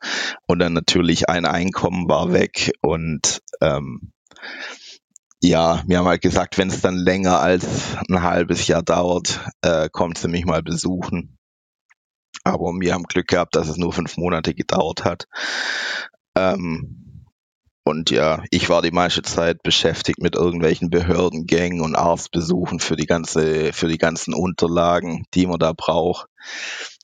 und 0.46 0.60
dann 0.60 0.74
natürlich 0.74 1.28
ein 1.28 1.46
Einkommen 1.46 2.08
war 2.08 2.32
weg 2.32 2.72
und 2.82 3.42
ähm, 3.62 4.12
ja, 5.42 5.82
wir 5.88 5.98
haben 5.98 6.08
halt 6.08 6.22
gesagt, 6.22 6.60
wenn 6.60 6.70
es 6.70 6.82
dann 6.82 6.98
länger 6.98 7.40
als 7.40 7.98
ein 8.08 8.22
halbes 8.22 8.68
Jahr 8.68 8.84
dauert, 8.84 9.40
äh, 9.64 9.90
kommt 9.92 10.20
sie 10.20 10.28
mich 10.28 10.46
mal 10.46 10.62
besuchen. 10.62 11.40
Aber 12.44 12.74
wir 12.80 12.94
haben 12.94 13.06
Glück 13.06 13.28
gehabt, 13.28 13.56
dass 13.56 13.70
es 13.70 13.78
nur 13.78 13.92
fünf 13.92 14.18
Monate 14.18 14.54
gedauert 14.54 15.04
hat. 15.04 15.26
Ähm, 16.36 17.05
und 17.88 18.10
ja, 18.10 18.44
ich 18.50 18.68
war 18.70 18.82
die 18.82 18.92
meiste 18.92 19.22
Zeit 19.22 19.62
beschäftigt 19.62 20.20
mit 20.20 20.36
irgendwelchen 20.36 20.90
Behördengängen 20.90 21.82
und 21.82 21.96
Arztbesuchen 21.96 22.80
für 22.80 22.96
die 22.96 23.06
ganze, 23.06 23.74
für 23.74 23.88
die 23.88 24.00
ganzen 24.00 24.34
Unterlagen, 24.34 25.26
die 25.36 25.46
man 25.46 25.60
da 25.60 25.72
braucht. 25.72 26.28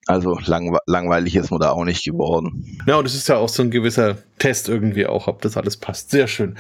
Also 0.08 0.40
langwe 0.44 0.80
langweilig 0.88 1.36
ist 1.36 1.52
man 1.52 1.60
da 1.60 1.70
auch 1.70 1.86
nicht 1.86 2.04
geworden. 2.04 2.80
Ja, 2.88 2.96
und 2.96 3.06
es 3.06 3.14
ist 3.14 3.30
ja 3.30 3.38
auch 3.38 3.48
so 3.48 3.62
ein 3.62 3.70
gewisser 3.70 4.18
Test 4.40 4.70
irgendwie 4.70 5.06
auch, 5.06 5.28
ob 5.28 5.44
das 5.44 5.56
alles 5.56 5.78
passt. 5.78 6.10
Sehr 6.10 6.28
schön. 6.28 6.58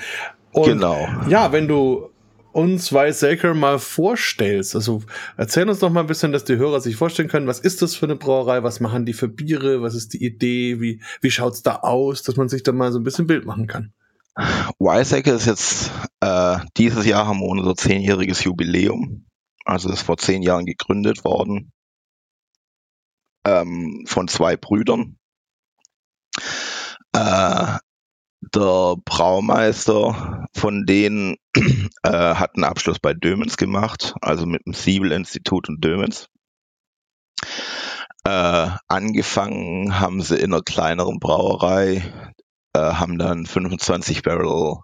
Und 0.52 0.66
genau. 0.66 1.08
Ja, 1.28 1.52
wenn 1.52 1.68
du 1.68 2.12
uns 2.52 2.94
Weißsäcker 2.94 3.56
mal 3.56 3.80
vorstellst. 3.80 4.76
Also 4.76 5.02
erzähl 5.38 5.68
uns 5.68 5.80
doch 5.80 5.90
mal 5.90 6.02
ein 6.02 6.08
bisschen, 6.08 6.32
dass 6.32 6.44
die 6.44 6.58
Hörer 6.58 6.82
sich 6.82 6.96
vorstellen 6.96 7.30
können, 7.30 7.48
was 7.48 7.60
ist 7.60 7.82
das 7.82 7.96
für 7.96 8.06
eine 8.06 8.18
Brauerei, 8.18 8.62
was 8.62 8.82
machen 8.82 9.06
die 9.06 9.14
für 9.14 9.30
Biere, 9.30 9.82
was 9.82 9.96
ist 9.96 10.14
die 10.14 10.24
Idee, 10.24 10.80
wie, 10.80 11.02
wie 11.22 11.32
schaut's 11.32 11.64
da 11.64 11.78
aus, 11.78 12.24
dass 12.24 12.36
man 12.36 12.50
sich 12.50 12.62
da 12.62 12.72
mal 12.72 12.92
so 12.92 13.00
ein 13.00 13.04
bisschen 13.04 13.26
Bild 13.26 13.46
machen 13.46 13.68
kann. 13.68 13.94
Wiseacre 14.36 15.32
ist 15.32 15.46
jetzt, 15.46 15.92
äh, 16.22 16.60
dieses 16.78 17.06
Jahr 17.06 17.28
haben 17.28 17.40
wir 17.40 17.48
unser 17.48 17.76
zehnjähriges 17.76 18.44
Jubiläum. 18.44 19.28
Also 19.66 19.92
ist 19.92 20.02
vor 20.02 20.18
zehn 20.18 20.42
Jahren 20.42 20.66
gegründet 20.66 21.24
worden 21.24 21.72
ähm, 23.46 24.06
von 24.08 24.28
zwei 24.28 24.58
Brüdern. 24.58 25.18
Äh, 27.14 27.78
der 28.42 28.96
Braumeister 29.06 30.48
von 30.56 30.86
denen 30.86 31.36
äh, 32.04 32.10
hat 32.10 32.56
einen 32.56 32.64
Abschluss 32.64 33.00
bei 33.00 33.14
Dömens 33.14 33.58
gemacht, 33.58 34.16
also 34.22 34.46
mit 34.46 34.66
dem 34.66 34.74
Siebel-Institut 34.74 35.70
und 35.70 35.84
Dömens. 35.84 36.28
Äh, 38.24 38.70
angefangen 38.88 40.00
haben 40.00 40.22
sie 40.22 40.38
in 40.38 40.54
einer 40.54 40.64
kleineren 40.64 41.20
Brauerei, 41.20 42.34
äh, 42.74 42.80
haben 42.80 43.18
dann 43.18 43.46
25 43.46 44.24
Barrel 44.24 44.78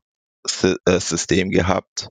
äh, 0.64 1.00
System 1.00 1.50
gehabt, 1.50 2.10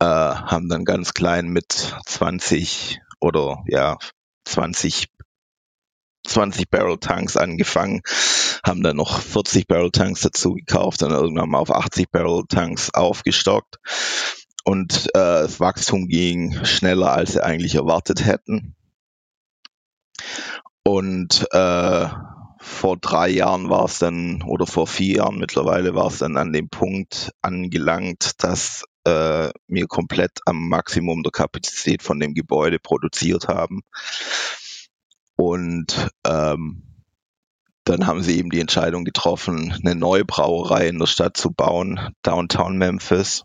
äh, 0.00 0.04
haben 0.04 0.68
dann 0.68 0.84
ganz 0.84 1.14
klein 1.14 1.48
mit 1.48 1.94
20 2.06 3.00
oder 3.20 3.62
ja 3.66 3.98
20 4.44 5.08
20 6.26 6.70
Barrel 6.70 6.98
Tanks 6.98 7.36
angefangen, 7.36 8.00
haben 8.64 8.82
dann 8.82 8.96
noch 8.96 9.20
40 9.20 9.66
Barrel 9.66 9.90
Tanks 9.90 10.22
dazu 10.22 10.54
gekauft, 10.54 11.02
dann 11.02 11.10
irgendwann 11.10 11.50
mal 11.50 11.58
auf 11.58 11.70
80 11.70 12.10
Barrel 12.10 12.44
Tanks 12.48 12.94
aufgestockt 12.94 13.78
und 14.64 15.08
äh, 15.08 15.42
das 15.42 15.60
Wachstum 15.60 16.08
ging 16.08 16.64
schneller, 16.64 17.12
als 17.12 17.32
sie 17.32 17.44
eigentlich 17.44 17.74
erwartet 17.74 18.24
hätten. 18.24 18.74
Und 20.82 21.46
äh, 21.52 22.08
vor 22.64 22.96
drei 22.96 23.28
Jahren 23.28 23.68
war 23.68 23.84
es 23.84 23.98
dann, 23.98 24.42
oder 24.42 24.66
vor 24.66 24.86
vier 24.86 25.16
Jahren 25.16 25.38
mittlerweile 25.38 25.94
war 25.94 26.06
es 26.06 26.18
dann 26.18 26.36
an 26.38 26.52
dem 26.52 26.70
Punkt 26.70 27.30
angelangt, 27.42 28.42
dass 28.42 28.84
äh, 29.04 29.50
wir 29.68 29.86
komplett 29.86 30.40
am 30.46 30.68
Maximum 30.68 31.22
der 31.22 31.30
Kapazität 31.30 32.02
von 32.02 32.18
dem 32.18 32.32
Gebäude 32.32 32.78
produziert 32.78 33.48
haben. 33.48 33.82
Und 35.36 36.08
ähm, 36.26 36.82
dann 37.84 38.06
haben 38.06 38.22
sie 38.22 38.38
eben 38.38 38.48
die 38.48 38.60
Entscheidung 38.60 39.04
getroffen, 39.04 39.76
eine 39.84 39.94
neue 39.94 40.24
Brauerei 40.24 40.88
in 40.88 40.98
der 40.98 41.06
Stadt 41.06 41.36
zu 41.36 41.50
bauen, 41.50 42.14
Downtown 42.22 42.78
Memphis. 42.78 43.44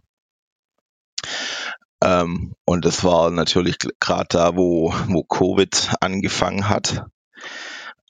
Ähm, 2.01 2.53
und 2.63 2.85
das 2.85 3.03
war 3.03 3.31
natürlich 3.31 3.77
gerade 3.99 4.27
da, 4.29 4.55
wo, 4.55 4.93
wo 5.07 5.23
Covid 5.23 5.95
angefangen 5.99 6.69
hat. 6.69 7.05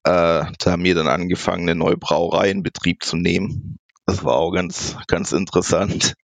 Äh, 0.03 0.45
da 0.57 0.71
haben 0.71 0.83
wir 0.83 0.95
dann 0.95 1.07
angefangen, 1.07 1.63
eine 1.63 1.75
neue 1.75 1.97
Brauerei 1.97 2.49
in 2.49 2.63
Betrieb 2.63 3.03
zu 3.03 3.17
nehmen. 3.17 3.79
Das 4.05 4.23
war 4.23 4.35
auch 4.35 4.51
ganz, 4.51 4.97
ganz 5.07 5.31
interessant. 5.31 6.15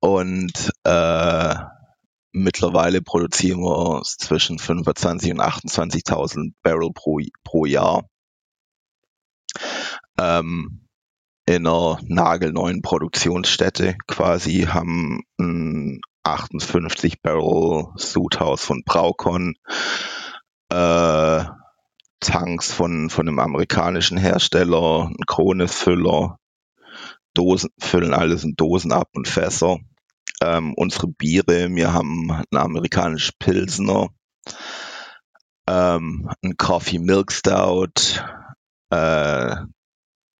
Und 0.00 0.72
äh, 0.84 1.54
mittlerweile 2.32 3.02
produzieren 3.02 3.60
wir 3.60 4.02
zwischen 4.04 4.58
25 4.58 5.32
und 5.32 5.40
28.000 5.40 6.52
Barrel 6.62 6.90
pro, 6.94 7.20
pro 7.44 7.66
Jahr. 7.66 8.04
Ähm, 10.18 10.88
in 11.46 11.66
einer 11.66 11.98
nagelneuen 12.04 12.82
Produktionsstätte 12.82 13.96
quasi 14.06 14.62
haben 14.62 15.22
ein 15.38 16.00
58 16.22 17.20
Barrel 17.20 17.86
Suithaus 17.96 18.64
von 18.64 18.82
Braucon, 18.84 19.54
äh, 20.70 20.74
Tanks 22.22 22.72
von, 22.72 23.10
von 23.10 23.28
einem 23.28 23.38
amerikanischen 23.38 24.16
Hersteller, 24.16 25.10
ein 25.10 25.26
Kronesfüller, 25.26 26.38
Dosen, 27.34 27.70
füllen 27.78 28.14
alles 28.14 28.44
in 28.44 28.54
Dosen 28.56 28.92
ab 28.92 29.08
und 29.14 29.28
Fässer. 29.28 29.78
Ähm, 30.40 30.74
unsere 30.74 31.08
Biere, 31.08 31.68
wir 31.74 31.92
haben 31.92 32.30
einen 32.30 32.46
amerikanischen 32.52 33.34
Pilsner, 33.38 34.08
ähm, 35.68 36.30
ein 36.42 36.56
Coffee 36.56 36.98
Milk 36.98 37.32
Stout, 37.32 38.22
äh, 38.90 39.56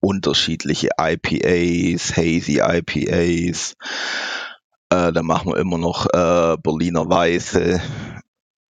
unterschiedliche 0.01 0.91
IPAs, 1.01 2.17
Hazy 2.17 2.61
IPAs. 2.61 3.75
Äh, 4.91 5.13
da 5.13 5.23
machen 5.23 5.53
wir 5.53 5.59
immer 5.59 5.79
noch 5.79 6.07
äh, 6.07 6.57
Berliner 6.63 7.09
Weiße, 7.09 7.81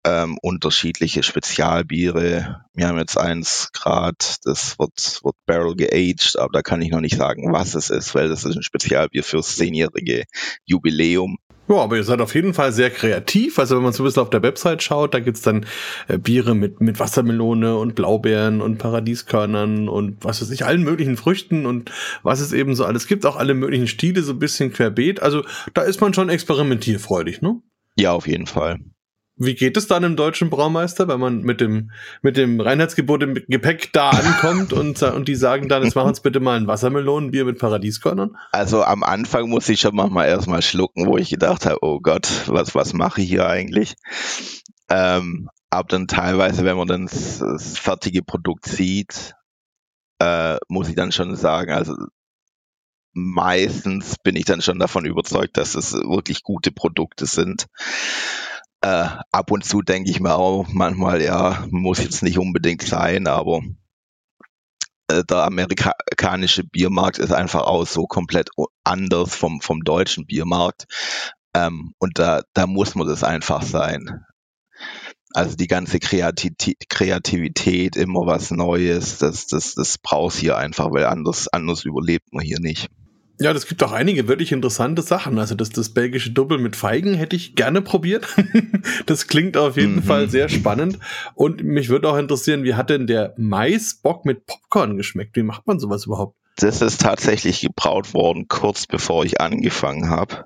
ähm, 0.05 0.39
unterschiedliche 0.43 1.23
Spezialbiere. 1.23 2.65
Wir 2.75 2.89
haben 2.89 2.99
jetzt 2.99 3.17
eins 3.17 3.71
Grad, 3.73 4.37
das 4.45 4.79
wird, 4.79 5.21
wird 5.23 5.37
Barrel 5.47 5.77
geaged, 5.77 6.37
aber 6.39 6.53
da 6.53 6.63
kann 6.63 6.83
ich 6.83 6.91
noch 6.91 7.01
nicht 7.01 7.17
sagen, 7.17 7.53
was 7.53 7.75
es 7.75 7.91
ist, 7.91 8.15
weil 8.15 8.29
das 8.29 8.45
ist 8.45 8.57
ein 8.57 8.63
Spezialbier 8.63 9.23
fürs 9.23 9.57
zehnjährige 9.57 10.25
Jubiläum. 10.65 11.39
Ja, 11.69 11.77
aber 11.77 11.97
ihr 11.97 12.05
seid 12.05 12.21
auf 12.21 12.35
jeden 12.35 12.55
Fall 12.55 12.73
sehr 12.73 12.91
kreativ. 12.91 13.59
Also 13.59 13.77
wenn 13.77 13.85
man 13.85 13.93
so 13.93 14.03
ein 14.03 14.07
bisschen 14.07 14.23
auf 14.23 14.31
der 14.31 14.43
Website 14.43 14.83
schaut, 14.83 15.15
da 15.15 15.21
gibt's 15.21 15.43
dann 15.43 15.65
äh, 16.09 16.19
Biere 16.19 16.55
mit, 16.55 16.81
mit 16.81 16.99
Wassermelone 16.99 17.77
und 17.77 17.95
Blaubeeren 17.95 18.61
und 18.61 18.79
Paradieskörnern 18.79 19.89
und 19.89 20.25
was 20.25 20.43
weiß 20.43 20.51
ich, 20.51 20.65
allen 20.65 20.83
möglichen 20.83 21.17
Früchten 21.17 21.65
und 21.65 21.93
was 22.25 22.41
es 22.41 22.53
eben 22.53 22.75
so 22.75 22.85
alles 22.85 23.07
gibt. 23.07 23.25
Auch 23.25 23.37
alle 23.37 23.55
möglichen 23.55 23.87
Stile, 23.87 24.23
so 24.23 24.33
ein 24.33 24.39
bisschen 24.41 24.73
querbeet. 24.73 25.23
Also 25.23 25.45
da 25.73 25.83
ist 25.83 26.01
man 26.01 26.13
schon 26.13 26.29
experimentierfreudig, 26.29 27.43
ne? 27.43 27.63
Ja, 27.97 28.13
auf 28.13 28.27
jeden 28.27 28.47
Fall. 28.47 28.81
Wie 29.45 29.55
geht 29.55 29.77
es 29.77 29.87
dann 29.87 30.05
im 30.05 30.17
deutschen 30.17 30.51
Braumeister, 30.51 31.09
wenn 31.09 31.19
man 31.19 31.43
mit 31.43 31.61
dem, 31.61 31.91
mit 32.23 32.37
dem 32.37 32.61
Reinheitsgebot 32.61 33.23
im 33.23 33.35
Gepäck 33.35 33.93
da 33.93 34.11
ankommt 34.11 34.73
und, 34.73 35.03
und 35.03 35.27
die 35.27 35.35
sagen 35.35 35.69
dann, 35.69 35.83
jetzt 35.83 35.97
machen 35.97 36.09
uns 36.09 36.21
bitte 36.21 36.41
mal 36.41 36.57
ein 36.57 36.67
Wassermelonenbier 36.67 37.45
mit 37.45 37.59
Paradieskörnern? 37.59 38.37
Also 38.53 38.85
am 38.85 39.03
Anfang 39.03 39.49
muss 39.49 39.69
ich 39.69 39.81
schon 39.81 39.97
manchmal 39.97 40.29
erstmal 40.29 40.63
schlucken, 40.63 41.07
wo 41.07 41.19
ich 41.19 41.31
gedacht 41.31 41.67
habe, 41.67 41.79
oh 41.83 42.01
Gott, 42.01 42.45
was, 42.47 42.75
was 42.75 42.93
mache 42.93 43.21
ich 43.21 43.29
hier 43.29 43.49
eigentlich? 43.49 43.95
Ähm, 44.89 45.49
aber 45.71 45.89
dann 45.89 46.07
teilweise, 46.07 46.65
wenn 46.65 46.77
man 46.77 46.87
dann 46.87 47.07
das, 47.07 47.79
fertige 47.79 48.23
Produkt 48.23 48.67
sieht, 48.67 49.35
äh, 50.19 50.59
muss 50.69 50.89
ich 50.89 50.95
dann 50.95 51.13
schon 51.13 51.35
sagen, 51.35 51.73
also 51.73 51.95
meistens 53.13 54.17
bin 54.23 54.37
ich 54.37 54.45
dann 54.45 54.63
schon 54.63 54.79
davon 54.79 55.05
überzeugt, 55.05 55.57
dass 55.57 55.75
es 55.75 55.95
wirklich 55.95 56.43
gute 56.43 56.73
Produkte 56.73 57.27
sind. 57.27 57.67
Äh, 58.83 59.09
ab 59.31 59.51
und 59.53 59.65
zu 59.65 59.81
denke 59.83 60.11
ich 60.11 60.19
mir 60.21 60.35
auch 60.35 60.67
manchmal, 60.69 61.23
ja, 61.23 61.67
muss 61.71 61.99
jetzt 61.99 62.23
nicht 62.23 62.39
unbedingt 62.39 62.83
sein, 62.83 63.29
aber 63.29 63.63
äh, 65.09 65.23
der 65.25 65.45
amerikanische 65.45 66.65
Biermarkt 66.65 67.19
ist 67.19 67.33
einfach 67.33 67.63
auch 67.63 67.87
so 67.87 68.07
komplett 68.07 68.51
anders 68.83 69.35
vom, 69.35 69.61
vom 69.61 69.85
deutschen 69.85 70.27
Biermarkt. 70.27 70.87
Ähm, 71.55 71.95
und 71.99 72.19
da, 72.19 72.43
da 72.55 72.67
muss 72.67 72.95
man 72.95 73.07
das 73.07 73.23
einfach 73.23 73.63
sein. 73.63 74.25
Also 75.35 75.57
die 75.57 75.69
ganze 75.69 75.99
Kreativität, 75.99 77.97
immer 77.97 78.27
was 78.27 78.51
Neues, 78.51 79.19
das, 79.19 79.47
das, 79.47 79.75
das 79.75 79.97
brauchst 79.99 80.39
hier 80.39 80.57
einfach, 80.57 80.91
weil 80.91 81.07
anders, 81.07 81.49
anders 81.49 81.85
überlebt 81.85 82.33
man 82.33 82.45
hier 82.45 82.61
nicht. 82.61 82.91
Ja, 83.41 83.53
das 83.53 83.67
gibt 83.67 83.83
auch 83.83 83.93
einige 83.93 84.29
wirklich 84.29 84.53
interessante 84.53 85.03
Sachen. 85.03 85.39
Also 85.39 85.55
das, 85.55 85.71
das 85.71 85.91
belgische 85.91 86.31
Doppel 86.31 86.59
mit 86.59 86.77
Feigen 86.77 87.15
hätte 87.15 87.35
ich 87.35 87.55
gerne 87.55 87.83
probiert. 87.83 88.27
das 89.07 89.27
klingt 89.27 89.57
auf 89.57 89.77
jeden 89.77 89.97
mhm. 89.97 90.03
Fall 90.03 90.29
sehr 90.29 90.49
spannend. 90.49 90.99
Und 91.35 91.63
mich 91.65 91.89
würde 91.89 92.09
auch 92.09 92.17
interessieren, 92.17 92.63
wie 92.63 92.75
hat 92.75 92.91
denn 92.91 93.07
der 93.07 93.35
Maisbock 93.37 94.25
mit 94.25 94.47
Popcorn 94.47 94.97
geschmeckt? 94.97 95.37
Wie 95.37 95.43
macht 95.43 95.67
man 95.67 95.81
sowas 95.81 96.07
überhaupt? 96.07 96.37
Das 96.57 96.83
ist 96.83 97.01
tatsächlich 97.01 97.63
gebraut 97.63 98.13
worden, 98.15 98.47
kurz 98.49 98.87
bevor 98.87 99.25
ich 99.25 99.41
angefangen 99.41 100.11
habe. 100.11 100.45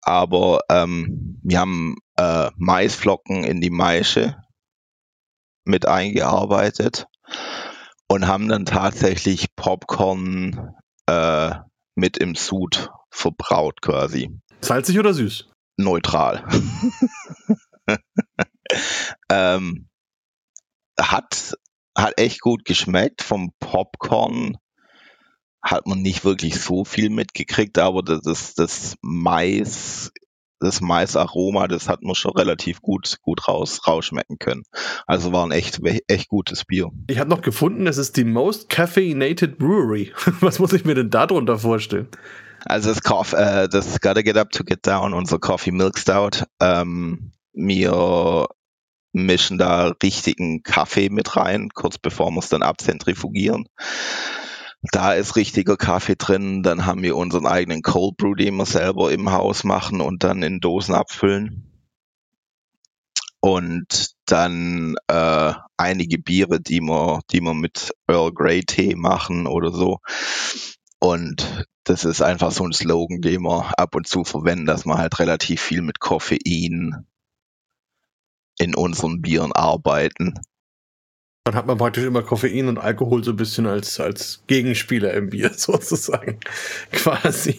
Aber 0.00 0.60
ähm, 0.70 1.38
wir 1.42 1.60
haben 1.60 1.96
äh, 2.16 2.50
Maisflocken 2.56 3.44
in 3.44 3.60
die 3.60 3.70
Maische 3.70 4.36
mit 5.64 5.86
eingearbeitet 5.86 7.06
und 8.08 8.26
haben 8.26 8.48
dann 8.48 8.64
tatsächlich 8.64 9.54
Popcorn 9.54 10.74
äh, 11.06 11.52
mit 12.00 12.16
im 12.16 12.34
Sud 12.34 12.90
verbraut 13.10 13.82
quasi. 13.82 14.30
Salzig 14.62 14.98
oder 14.98 15.14
süß? 15.14 15.48
Neutral. 15.76 16.44
ähm, 19.30 19.88
hat, 20.98 21.54
hat 21.96 22.18
echt 22.18 22.40
gut 22.40 22.64
geschmeckt. 22.64 23.22
Vom 23.22 23.52
Popcorn 23.60 24.56
hat 25.62 25.86
man 25.86 26.00
nicht 26.00 26.24
wirklich 26.24 26.58
so 26.60 26.84
viel 26.84 27.10
mitgekriegt, 27.10 27.78
aber 27.78 28.02
das, 28.02 28.54
das 28.54 28.96
Mais, 29.02 30.10
das 30.60 30.80
Maisaroma, 30.80 31.66
das 31.66 31.88
hat 31.88 32.02
man 32.02 32.14
schon 32.14 32.32
relativ 32.32 32.80
gut, 32.82 33.16
gut 33.22 33.48
raus, 33.48 33.86
rausschmecken 33.86 34.38
können. 34.38 34.62
Also 35.06 35.32
war 35.32 35.44
ein 35.44 35.52
echt, 35.52 35.80
echt 36.06 36.28
gutes 36.28 36.64
Bier. 36.64 36.90
Ich 37.08 37.18
habe 37.18 37.30
noch 37.30 37.42
gefunden, 37.42 37.86
es 37.86 37.98
ist 37.98 38.16
die 38.16 38.24
Most 38.24 38.68
Caffeinated 38.68 39.58
Brewery. 39.58 40.12
Was 40.40 40.58
muss 40.58 40.72
ich 40.72 40.84
mir 40.84 40.94
denn 40.94 41.10
darunter 41.10 41.58
vorstellen? 41.58 42.08
Also 42.66 42.90
das, 42.90 43.02
Coffee, 43.02 43.36
äh, 43.36 43.68
das 43.68 44.00
Gotta 44.00 44.20
Get 44.22 44.36
Up 44.36 44.50
to 44.50 44.64
Get 44.64 44.86
Down, 44.86 45.14
unser 45.14 45.38
Coffee 45.38 45.72
Milk 45.72 45.98
Stout. 45.98 46.44
Ähm, 46.60 47.32
wir 47.54 48.46
mischen 49.12 49.58
da 49.58 49.92
richtigen 50.02 50.62
Kaffee 50.62 51.08
mit 51.08 51.36
rein, 51.36 51.70
kurz 51.74 51.98
bevor 51.98 52.30
wir 52.30 52.38
es 52.38 52.48
dann 52.48 52.62
abzentrifugieren. 52.62 53.66
Da 54.82 55.12
ist 55.12 55.36
richtiger 55.36 55.76
Kaffee 55.76 56.16
drin. 56.16 56.62
Dann 56.62 56.86
haben 56.86 57.02
wir 57.02 57.16
unseren 57.16 57.46
eigenen 57.46 57.82
Cold 57.82 58.16
Brew, 58.16 58.34
den 58.34 58.56
wir 58.56 58.66
selber 58.66 59.12
im 59.12 59.30
Haus 59.30 59.64
machen 59.64 60.00
und 60.00 60.24
dann 60.24 60.42
in 60.42 60.60
Dosen 60.60 60.94
abfüllen. 60.94 61.66
Und 63.40 64.10
dann 64.26 64.96
äh, 65.08 65.52
einige 65.76 66.18
Biere, 66.18 66.60
die 66.60 66.80
wir, 66.80 67.20
die 67.30 67.40
wir 67.40 67.54
mit 67.54 67.92
Earl 68.06 68.32
Grey 68.32 68.62
Tee 68.62 68.94
machen 68.94 69.46
oder 69.46 69.72
so. 69.72 69.98
Und 70.98 71.66
das 71.84 72.04
ist 72.04 72.20
einfach 72.22 72.52
so 72.52 72.64
ein 72.64 72.72
Slogan, 72.72 73.22
den 73.22 73.42
wir 73.42 73.78
ab 73.78 73.94
und 73.94 74.06
zu 74.06 74.24
verwenden, 74.24 74.66
dass 74.66 74.84
wir 74.84 74.98
halt 74.98 75.18
relativ 75.18 75.62
viel 75.62 75.80
mit 75.82 76.00
Koffein 76.00 77.06
in 78.58 78.74
unseren 78.74 79.22
Bieren 79.22 79.52
arbeiten. 79.52 80.34
Dann 81.44 81.54
hat 81.54 81.66
man 81.66 81.78
praktisch 81.78 82.04
immer 82.04 82.22
Koffein 82.22 82.68
und 82.68 82.78
Alkohol 82.78 83.24
so 83.24 83.30
ein 83.30 83.36
bisschen 83.36 83.66
als, 83.66 83.98
als 83.98 84.42
Gegenspieler 84.46 85.14
im 85.14 85.30
Bier 85.30 85.50
sozusagen. 85.56 86.38
Quasi. 86.92 87.54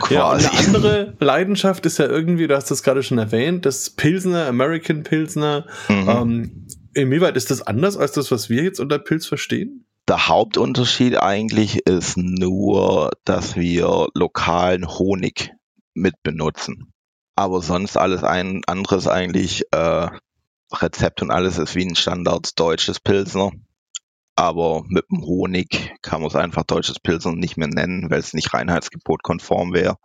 Quasi. 0.00 0.14
Ja, 0.14 0.30
eine 0.30 0.52
andere 0.52 1.16
Leidenschaft 1.20 1.86
ist 1.86 1.98
ja 1.98 2.06
irgendwie, 2.06 2.48
du 2.48 2.56
hast 2.56 2.70
das 2.70 2.82
gerade 2.82 3.04
schon 3.04 3.18
erwähnt, 3.18 3.66
das 3.66 3.90
Pilsner, 3.90 4.46
American 4.46 5.04
Pilsner. 5.04 5.66
Mhm. 5.88 6.08
Ähm, 6.08 6.66
inwieweit 6.92 7.36
ist 7.36 7.52
das 7.52 7.62
anders 7.62 7.96
als 7.96 8.12
das, 8.12 8.32
was 8.32 8.50
wir 8.50 8.64
jetzt 8.64 8.80
unter 8.80 8.98
Pilz 8.98 9.26
verstehen? 9.26 9.86
Der 10.08 10.26
Hauptunterschied 10.26 11.22
eigentlich 11.22 11.86
ist 11.86 12.16
nur, 12.16 13.10
dass 13.24 13.54
wir 13.54 14.08
lokalen 14.12 14.88
Honig 14.88 15.52
mit 15.94 16.14
benutzen. 16.24 16.92
Aber 17.36 17.62
sonst 17.62 17.96
alles 17.96 18.24
ein 18.24 18.62
anderes 18.66 19.06
eigentlich 19.06 19.62
äh, 19.70 20.08
Rezept 20.72 21.22
und 21.22 21.30
alles 21.30 21.58
ist 21.58 21.74
wie 21.74 21.84
ein 21.84 21.96
Standard 21.96 22.58
deutsches 22.58 23.00
Pilsner. 23.00 23.50
Aber 24.36 24.84
mit 24.88 25.04
dem 25.10 25.22
Honig 25.22 25.92
kann 26.02 26.20
man 26.20 26.28
es 26.28 26.36
einfach 26.36 26.64
deutsches 26.64 26.98
Pilsner 27.00 27.32
nicht 27.32 27.56
mehr 27.56 27.68
nennen, 27.68 28.10
weil 28.10 28.20
es 28.20 28.32
nicht 28.32 28.54
reinheitsgebot 28.54 29.22
konform 29.22 29.74
wäre. 29.74 29.96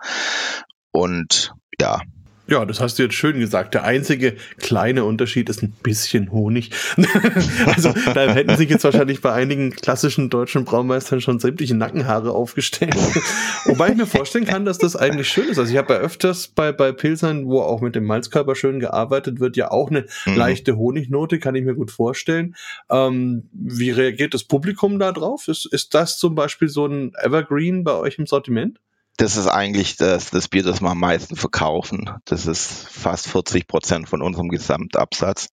Und 0.91 1.53
ja, 1.79 2.01
ja, 2.47 2.63
das 2.65 2.79
hast 2.79 2.99
du 2.99 3.03
jetzt 3.03 3.15
schön 3.15 3.39
gesagt. 3.39 3.73
Der 3.73 3.83
einzige 3.83 4.35
kleine 4.57 5.03
Unterschied 5.03 5.49
ist 5.49 5.63
ein 5.63 5.71
bisschen 5.81 6.31
Honig. 6.31 6.71
also 7.65 7.93
da 8.13 8.33
hätten 8.33 8.55
sich 8.55 8.69
jetzt 8.69 8.83
wahrscheinlich 8.83 9.21
bei 9.21 9.31
einigen 9.33 9.71
klassischen 9.71 10.29
deutschen 10.29 10.63
Braumeistern 10.63 11.21
schon 11.21 11.39
sämtliche 11.39 11.75
Nackenhaare 11.75 12.31
aufgestellt. 12.31 12.95
Wobei 13.65 13.89
ich 13.89 13.97
mir 13.97 14.05
vorstellen 14.05 14.45
kann, 14.45 14.65
dass 14.65 14.77
das 14.77 14.95
eigentlich 14.95 15.27
schön 15.27 15.49
ist. 15.49 15.57
Also 15.57 15.71
ich 15.71 15.77
habe 15.77 15.93
ja 15.93 15.99
öfters 15.99 16.47
bei, 16.47 16.71
bei 16.71 16.91
Pilsern, 16.91 17.47
wo 17.47 17.61
auch 17.61 17.81
mit 17.81 17.95
dem 17.95 18.05
Malzkörper 18.05 18.55
schön 18.55 18.79
gearbeitet 18.79 19.39
wird, 19.39 19.57
ja 19.57 19.71
auch 19.71 19.89
eine 19.89 20.05
mhm. 20.25 20.35
leichte 20.35 20.77
Honignote, 20.77 21.39
kann 21.39 21.55
ich 21.55 21.63
mir 21.63 21.75
gut 21.75 21.91
vorstellen. 21.91 22.55
Ähm, 22.89 23.49
wie 23.53 23.89
reagiert 23.89 24.33
das 24.35 24.43
Publikum 24.43 24.99
da 24.99 25.11
drauf? 25.11 25.47
Ist, 25.47 25.65
ist 25.65 25.93
das 25.95 26.19
zum 26.19 26.35
Beispiel 26.35 26.69
so 26.69 26.85
ein 26.85 27.13
Evergreen 27.23 27.83
bei 27.83 27.93
euch 27.93 28.19
im 28.19 28.27
Sortiment? 28.27 28.79
Das 29.17 29.37
ist 29.37 29.47
eigentlich 29.47 29.95
das, 29.95 30.29
das 30.29 30.47
Bier, 30.47 30.63
das 30.63 30.81
wir 30.81 30.89
am 30.89 30.99
meisten 30.99 31.35
verkaufen. 31.35 32.09
Das 32.25 32.45
ist 32.45 32.87
fast 32.89 33.27
40 33.27 33.67
Prozent 33.67 34.09
von 34.09 34.21
unserem 34.21 34.49
Gesamtabsatz. 34.49 35.47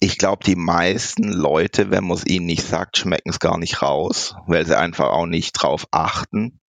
Ich 0.00 0.18
glaube, 0.18 0.44
die 0.44 0.56
meisten 0.56 1.24
Leute, 1.32 1.90
wenn 1.90 2.04
man 2.04 2.16
es 2.16 2.26
ihnen 2.26 2.46
nicht 2.46 2.66
sagt, 2.66 2.98
schmecken 2.98 3.30
es 3.30 3.40
gar 3.40 3.58
nicht 3.58 3.82
raus, 3.82 4.34
weil 4.46 4.64
sie 4.64 4.78
einfach 4.78 5.10
auch 5.10 5.26
nicht 5.26 5.52
drauf 5.52 5.86
achten. 5.90 6.60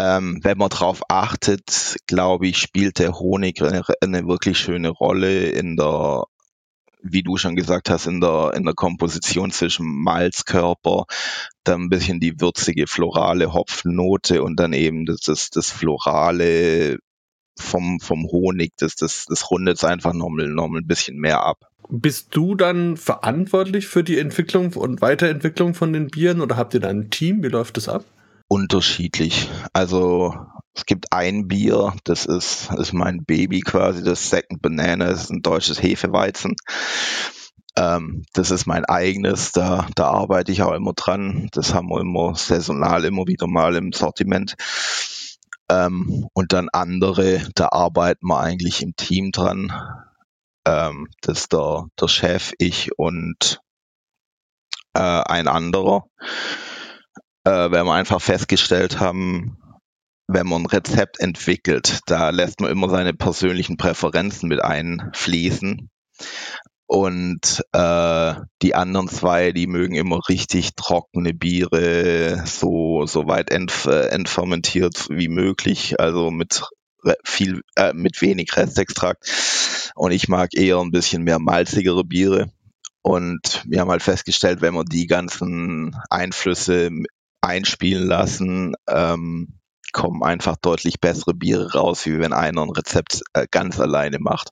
Ähm, 0.00 0.40
wenn 0.42 0.58
man 0.58 0.70
drauf 0.70 1.02
achtet, 1.08 1.96
glaube 2.06 2.48
ich, 2.48 2.58
spielt 2.58 2.98
der 2.98 3.18
Honig 3.18 3.62
eine, 3.62 3.84
eine 4.00 4.26
wirklich 4.26 4.58
schöne 4.58 4.88
Rolle 4.88 5.50
in 5.50 5.76
der 5.76 6.24
wie 7.02 7.22
du 7.22 7.36
schon 7.36 7.56
gesagt 7.56 7.90
hast, 7.90 8.06
in 8.06 8.20
der, 8.20 8.52
in 8.54 8.64
der 8.64 8.74
Komposition 8.74 9.50
zwischen 9.50 9.86
Malzkörper, 10.02 11.04
dann 11.64 11.82
ein 11.82 11.88
bisschen 11.88 12.20
die 12.20 12.40
würzige 12.40 12.86
florale 12.86 13.52
Hopfennote 13.52 14.42
und 14.42 14.58
dann 14.58 14.72
eben 14.72 15.06
das, 15.06 15.20
das, 15.20 15.50
das 15.50 15.70
florale 15.70 16.98
vom, 17.58 18.00
vom 18.00 18.24
Honig, 18.24 18.72
das, 18.78 18.96
das, 18.96 19.26
das 19.28 19.50
rundet 19.50 19.76
es 19.76 19.84
einfach 19.84 20.12
nochmal, 20.12 20.48
nochmal 20.48 20.80
ein 20.80 20.86
bisschen 20.86 21.18
mehr 21.18 21.44
ab. 21.44 21.58
Bist 21.88 22.28
du 22.36 22.54
dann 22.54 22.96
verantwortlich 22.96 23.86
für 23.86 24.04
die 24.04 24.18
Entwicklung 24.18 24.72
und 24.74 25.00
Weiterentwicklung 25.00 25.74
von 25.74 25.92
den 25.92 26.08
Bieren 26.08 26.40
oder 26.40 26.56
habt 26.56 26.74
ihr 26.74 26.80
da 26.80 26.88
ein 26.88 27.10
Team? 27.10 27.42
Wie 27.42 27.48
läuft 27.48 27.76
das 27.76 27.88
ab? 27.88 28.04
Unterschiedlich. 28.48 29.48
Also 29.72 30.34
es 30.74 30.86
gibt 30.86 31.12
ein 31.12 31.48
Bier, 31.48 31.94
das 32.04 32.26
ist, 32.26 32.70
ist 32.72 32.92
mein 32.92 33.24
Baby 33.24 33.60
quasi, 33.60 34.02
das 34.02 34.30
Second 34.30 34.62
Banana, 34.62 35.06
das 35.06 35.24
ist 35.24 35.30
ein 35.30 35.42
deutsches 35.42 35.82
Hefeweizen. 35.82 36.56
Ähm, 37.76 38.24
das 38.32 38.50
ist 38.50 38.66
mein 38.66 38.84
eigenes, 38.84 39.52
da, 39.52 39.86
da 39.94 40.08
arbeite 40.08 40.52
ich 40.52 40.62
auch 40.62 40.72
immer 40.72 40.92
dran. 40.92 41.48
Das 41.52 41.74
haben 41.74 41.88
wir 41.88 42.00
immer 42.00 42.34
saisonal 42.34 43.04
immer 43.04 43.26
wieder 43.26 43.46
mal 43.46 43.74
im 43.76 43.92
Sortiment. 43.92 44.54
Ähm, 45.68 46.28
und 46.34 46.52
dann 46.52 46.68
andere, 46.68 47.46
da 47.54 47.68
arbeiten 47.70 48.26
wir 48.26 48.40
eigentlich 48.40 48.82
im 48.82 48.94
Team 48.96 49.30
dran. 49.32 49.72
Ähm, 50.66 51.08
das 51.22 51.40
ist 51.40 51.52
der, 51.52 51.86
der 52.00 52.08
Chef, 52.08 52.52
ich 52.58 52.90
und 52.98 53.60
äh, 54.94 55.00
ein 55.00 55.48
anderer. 55.48 56.04
Äh, 57.44 57.70
weil 57.70 57.84
wir 57.84 57.92
einfach 57.92 58.20
festgestellt 58.20 59.00
haben, 59.00 59.56
wenn 60.32 60.46
man 60.46 60.62
ein 60.62 60.66
Rezept 60.66 61.20
entwickelt, 61.20 62.00
da 62.06 62.30
lässt 62.30 62.60
man 62.60 62.70
immer 62.70 62.88
seine 62.88 63.14
persönlichen 63.14 63.76
Präferenzen 63.76 64.48
mit 64.48 64.62
einfließen. 64.62 65.90
Und 66.86 67.64
äh, 67.72 68.34
die 68.62 68.74
anderen 68.74 69.08
zwei, 69.08 69.52
die 69.52 69.66
mögen 69.66 69.94
immer 69.94 70.20
richtig 70.28 70.74
trockene 70.74 71.34
Biere, 71.34 72.42
so, 72.46 73.06
so 73.06 73.26
weit 73.26 73.50
ent, 73.50 73.86
äh, 73.86 74.08
entfermentiert 74.08 75.06
wie 75.08 75.28
möglich, 75.28 76.00
also 76.00 76.30
mit 76.30 76.64
viel, 77.24 77.62
äh, 77.76 77.92
mit 77.92 78.20
wenig 78.22 78.56
Restextrakt. 78.56 79.92
Und 79.94 80.10
ich 80.12 80.28
mag 80.28 80.50
eher 80.54 80.78
ein 80.78 80.90
bisschen 80.90 81.22
mehr 81.22 81.38
malzigere 81.38 82.04
Biere. 82.04 82.52
Und 83.02 83.62
wir 83.66 83.80
haben 83.80 83.90
halt 83.90 84.02
festgestellt, 84.02 84.60
wenn 84.60 84.74
man 84.74 84.86
die 84.86 85.06
ganzen 85.06 85.96
Einflüsse 86.10 86.90
einspielen 87.40 88.06
lassen, 88.06 88.74
ähm, 88.88 89.59
kommen 89.92 90.22
einfach 90.22 90.56
deutlich 90.56 91.00
bessere 91.00 91.34
Biere 91.34 91.72
raus, 91.72 92.06
wie 92.06 92.18
wenn 92.18 92.32
einer 92.32 92.62
ein 92.62 92.70
Rezept 92.70 93.22
äh, 93.32 93.46
ganz 93.50 93.80
alleine 93.80 94.18
macht. 94.18 94.50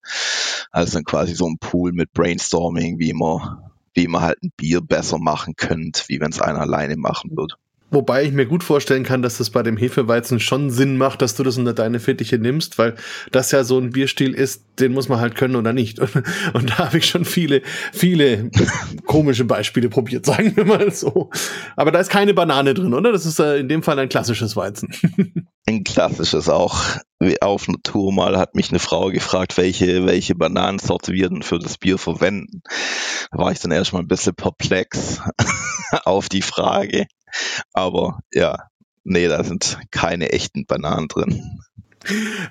Also 0.70 0.94
dann 0.94 1.04
quasi 1.04 1.34
so 1.34 1.46
ein 1.46 1.58
Pool 1.58 1.92
mit 1.92 2.12
Brainstorming, 2.12 2.98
wie 2.98 3.12
man, 3.12 3.70
wie 3.94 4.08
man 4.08 4.22
halt 4.22 4.42
ein 4.42 4.52
Bier 4.56 4.80
besser 4.80 5.18
machen 5.18 5.56
könnte, 5.56 6.04
wie 6.08 6.20
wenn 6.20 6.30
es 6.30 6.40
einer 6.40 6.60
alleine 6.60 6.96
machen 6.96 7.36
würde. 7.36 7.54
Wobei 7.90 8.24
ich 8.24 8.32
mir 8.32 8.44
gut 8.44 8.62
vorstellen 8.62 9.02
kann, 9.02 9.22
dass 9.22 9.38
das 9.38 9.48
bei 9.48 9.62
dem 9.62 9.78
Hefeweizen 9.78 10.40
schon 10.40 10.70
Sinn 10.70 10.98
macht, 10.98 11.22
dass 11.22 11.34
du 11.34 11.42
das 11.42 11.56
unter 11.56 11.72
deine 11.72 12.00
Fittiche 12.00 12.38
nimmst, 12.38 12.76
weil 12.76 12.96
das 13.32 13.50
ja 13.50 13.64
so 13.64 13.78
ein 13.78 13.90
Bierstil 13.90 14.34
ist, 14.34 14.64
den 14.78 14.92
muss 14.92 15.08
man 15.08 15.20
halt 15.20 15.36
können 15.36 15.56
oder 15.56 15.72
nicht. 15.72 15.98
Und, 15.98 16.10
und 16.52 16.70
da 16.70 16.78
habe 16.78 16.98
ich 16.98 17.06
schon 17.06 17.24
viele, 17.24 17.62
viele 17.92 18.50
komische 19.06 19.44
Beispiele 19.44 19.88
probiert, 19.88 20.26
sagen 20.26 20.54
wir 20.54 20.66
mal 20.66 20.92
so. 20.92 21.30
Aber 21.76 21.90
da 21.90 22.00
ist 22.00 22.10
keine 22.10 22.34
Banane 22.34 22.74
drin, 22.74 22.92
oder? 22.92 23.10
Das 23.10 23.24
ist 23.24 23.38
äh, 23.38 23.56
in 23.56 23.68
dem 23.68 23.82
Fall 23.82 23.98
ein 23.98 24.10
klassisches 24.10 24.54
Weizen. 24.54 24.92
Ein 25.66 25.84
klassisches 25.84 26.48
auch. 26.48 26.82
Auf 27.42 27.68
einer 27.68 27.76
Tour 27.82 28.10
mal 28.10 28.38
hat 28.38 28.54
mich 28.54 28.70
eine 28.70 28.78
Frau 28.78 29.10
gefragt, 29.10 29.58
welche, 29.58 30.06
welche 30.06 30.34
Bananensorte 30.34 31.12
wir 31.12 31.28
denn 31.28 31.42
für 31.42 31.58
das 31.58 31.76
Bier 31.76 31.98
verwenden. 31.98 32.62
Da 33.30 33.38
war 33.38 33.52
ich 33.52 33.60
dann 33.60 33.70
erstmal 33.70 34.00
ein 34.00 34.08
bisschen 34.08 34.34
perplex 34.34 35.20
auf 36.06 36.30
die 36.30 36.40
Frage. 36.40 37.06
Aber 37.72 38.20
ja, 38.32 38.68
nee, 39.04 39.28
da 39.28 39.42
sind 39.44 39.78
keine 39.90 40.32
echten 40.32 40.66
Bananen 40.66 41.08
drin. 41.08 41.60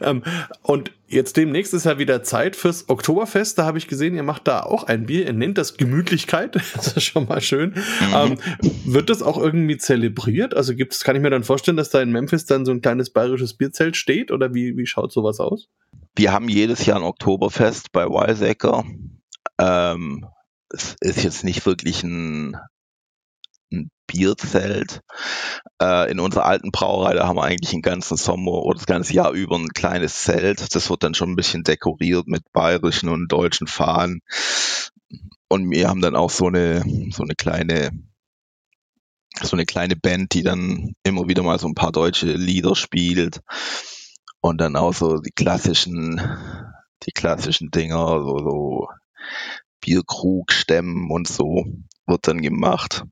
Ähm, 0.02 0.24
und 0.62 0.92
jetzt 1.08 1.38
demnächst 1.38 1.74
ist 1.74 1.86
ja 1.86 1.98
wieder 1.98 2.24
Zeit 2.24 2.56
fürs 2.56 2.90
Oktoberfest. 2.90 3.58
Da 3.58 3.66
habe 3.66 3.78
ich 3.78 3.88
gesehen, 3.88 4.16
ihr 4.16 4.24
macht 4.24 4.48
da 4.48 4.62
auch 4.62 4.84
ein 4.84 5.06
Bier. 5.06 5.26
Ihr 5.26 5.34
nennt 5.34 5.58
das 5.58 5.78
Gemütlichkeit. 5.78 6.58
Das 6.76 6.96
ist 6.96 7.04
schon 7.04 7.28
mal 7.28 7.42
schön. 7.42 7.72
Mhm. 7.72 8.14
Ähm, 8.14 8.38
wird 8.86 9.10
das 9.10 9.24
auch 9.24 9.38
irgendwie 9.38 9.78
zelebriert? 9.78 10.56
Also 10.56 10.76
gibt's, 10.76 11.04
kann 11.04 11.16
ich 11.16 11.22
mir 11.22 11.30
dann 11.30 11.44
vorstellen, 11.44 11.78
dass 11.78 11.90
da 11.90 12.02
in 12.02 12.12
Memphis 12.12 12.46
dann 12.46 12.66
so 12.66 12.72
ein 12.72 12.82
kleines 12.82 13.10
bayerisches 13.10 13.56
Bierzelt 13.56 13.98
steht? 13.98 14.32
Oder 14.32 14.54
wie, 14.54 14.78
wie 14.78 14.86
schaut 14.86 15.12
sowas 15.12 15.40
aus? 15.40 15.70
Wir 16.16 16.32
haben 16.32 16.50
jedes 16.50 16.86
Jahr 16.86 16.98
ein 16.98 17.04
Oktoberfest 17.04 17.92
bei 17.92 18.06
Wiseacre. 18.06 18.84
Ähm, 19.60 20.26
es 20.70 20.96
ist 21.00 21.24
jetzt 21.24 21.44
nicht 21.44 21.66
wirklich 21.66 22.04
ein 22.04 22.58
ein 23.72 23.92
Bierzelt. 24.08 25.02
Äh, 25.82 26.10
in 26.12 26.20
unserer 26.20 26.46
alten 26.46 26.72
Brauerei, 26.72 27.14
da 27.14 27.28
haben 27.28 27.36
wir 27.36 27.44
eigentlich 27.44 27.72
den 27.72 27.82
ganzen 27.82 28.18
Sommer 28.18 28.64
oder 28.64 28.78
das 28.78 28.86
ganze 28.86 29.14
Jahr 29.14 29.32
über 29.32 29.58
ein 29.58 29.70
kleines 29.70 30.24
Zelt. 30.24 30.74
Das 30.74 30.90
wird 30.90 31.04
dann 31.04 31.14
schon 31.14 31.32
ein 31.32 31.36
bisschen 31.36 31.64
dekoriert 31.64 32.28
mit 32.28 32.52
bayerischen 32.54 33.10
und 33.10 33.28
deutschen 33.28 33.68
Fahnen. 33.68 34.22
Und 35.50 35.70
wir 35.70 35.90
haben 35.90 36.02
dann 36.02 36.16
auch 36.16 36.30
so 36.30 36.48
eine, 36.48 36.84
so 37.12 37.24
eine 37.24 37.36
kleine, 37.36 37.92
so 39.42 39.56
eine 39.56 39.66
kleine 39.66 39.96
Band, 39.96 40.34
die 40.34 40.44
dann 40.44 40.94
immer 41.04 41.28
wieder 41.28 41.44
mal 41.44 41.60
so 41.60 41.68
ein 41.68 41.76
paar 41.76 41.92
deutsche 41.92 42.32
Lieder 42.32 42.76
spielt. 42.76 43.42
Und 44.40 44.62
dann 44.62 44.76
auch 44.76 44.94
so 44.94 45.18
die 45.20 45.32
klassischen, 45.32 46.22
die 47.04 47.12
klassischen 47.12 47.72
Dinger, 47.72 48.22
so, 48.24 48.38
so 48.38 48.88
Bierkrug 49.82 50.52
stemmen 50.52 51.12
und 51.12 51.28
so 51.28 51.66
wird 52.06 52.28
dann 52.28 52.42
gemacht 52.42 53.04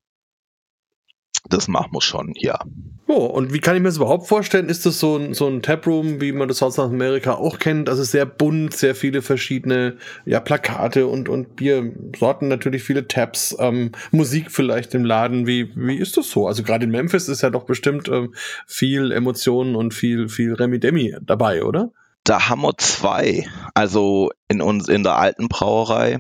das 1.50 1.68
machen 1.68 1.92
wir 1.94 2.02
schon, 2.02 2.34
ja. 2.36 2.60
Oh, 3.08 3.26
und 3.26 3.54
wie 3.54 3.60
kann 3.60 3.76
ich 3.76 3.82
mir 3.84 3.90
das 3.90 3.98
überhaupt 3.98 4.28
vorstellen? 4.28 4.68
Ist 4.68 4.86
das 4.86 5.00
so 5.00 5.18
ein, 5.18 5.36
so 5.36 5.48
ein 5.48 5.62
Taproom, 5.62 6.22
wie 6.22 6.32
man 6.32 6.48
das 6.48 6.64
aus 6.64 6.80
Amerika 6.80 7.36
auch 7.36 7.60
kennt? 7.60 7.88
Also 7.88 8.04
sehr 8.04 8.26
bunt, 8.26 8.74
sehr 8.76 8.96
viele 8.96 9.22
verschiedene 9.22 9.98
ja, 10.26 10.40
Plakate 10.40 11.06
und, 11.06 11.30
und 11.30 11.56
Biersorten, 11.56 12.48
natürlich 12.48 12.84
viele 12.84 13.08
Tabs, 13.08 13.56
ähm, 13.60 13.92
Musik 14.12 14.50
vielleicht 14.50 14.96
im 14.96 15.06
Laden. 15.06 15.46
Wie, 15.46 15.72
wie 15.76 15.98
ist 15.98 16.18
das 16.18 16.32
so? 16.32 16.48
Also 16.48 16.64
gerade 16.64 16.86
in 16.86 16.92
Memphis 16.92 17.30
ist 17.30 17.44
ja 17.44 17.52
doch 17.52 17.66
bestimmt 17.66 18.10
ähm, 18.10 18.34
viel 18.66 19.12
Emotionen 19.12 19.76
und 19.76 19.94
viel, 19.94 20.28
viel 20.28 20.54
Remi-Demi 20.54 21.18
dabei, 21.22 21.64
oder? 21.64 21.92
Da 22.24 22.50
haben 22.50 22.64
wir 22.64 22.76
zwei. 22.80 23.48
Also 23.76 24.32
in 24.48 24.64
uns, 24.64 24.90
in 24.90 25.04
der 25.04 25.18
alten 25.18 25.48
Brauerei 25.48 26.20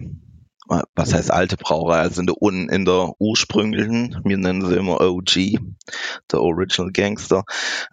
was 0.67 1.13
heißt 1.13 1.31
alte 1.31 1.57
Brauerei, 1.57 1.99
also 1.99 2.21
in 2.21 2.27
der, 2.27 2.35
in 2.75 2.85
der 2.85 3.13
ursprünglichen, 3.19 4.21
wir 4.23 4.37
nennen 4.37 4.65
sie 4.65 4.75
immer 4.75 5.01
OG, 5.01 5.59
der 6.31 6.41
Original 6.41 6.91
Gangster, 6.91 7.43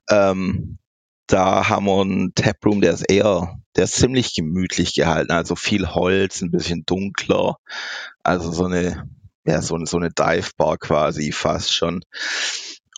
ähm, 0.09 0.79
da 1.27 1.69
haben 1.69 1.87
wir 1.87 2.01
einen 2.01 2.35
Taproom, 2.35 2.81
der 2.81 2.93
ist 2.93 3.11
eher, 3.11 3.59
der 3.77 3.85
ist 3.85 3.97
ziemlich 3.97 4.35
gemütlich 4.35 4.95
gehalten, 4.95 5.33
also 5.33 5.57
viel 5.57 5.89
Holz, 5.89 6.43
ein 6.43 6.51
bisschen 6.51 6.85
dunkler, 6.85 7.57
also 8.23 8.53
so 8.53 8.65
eine, 8.65 9.09
ja, 9.45 9.63
so 9.63 9.75
eine, 9.75 9.87
so 9.87 9.97
eine 9.97 10.11
Dive 10.11 10.51
Bar 10.57 10.79
quasi 10.79 11.33
fast 11.33 11.73
schon. 11.73 12.03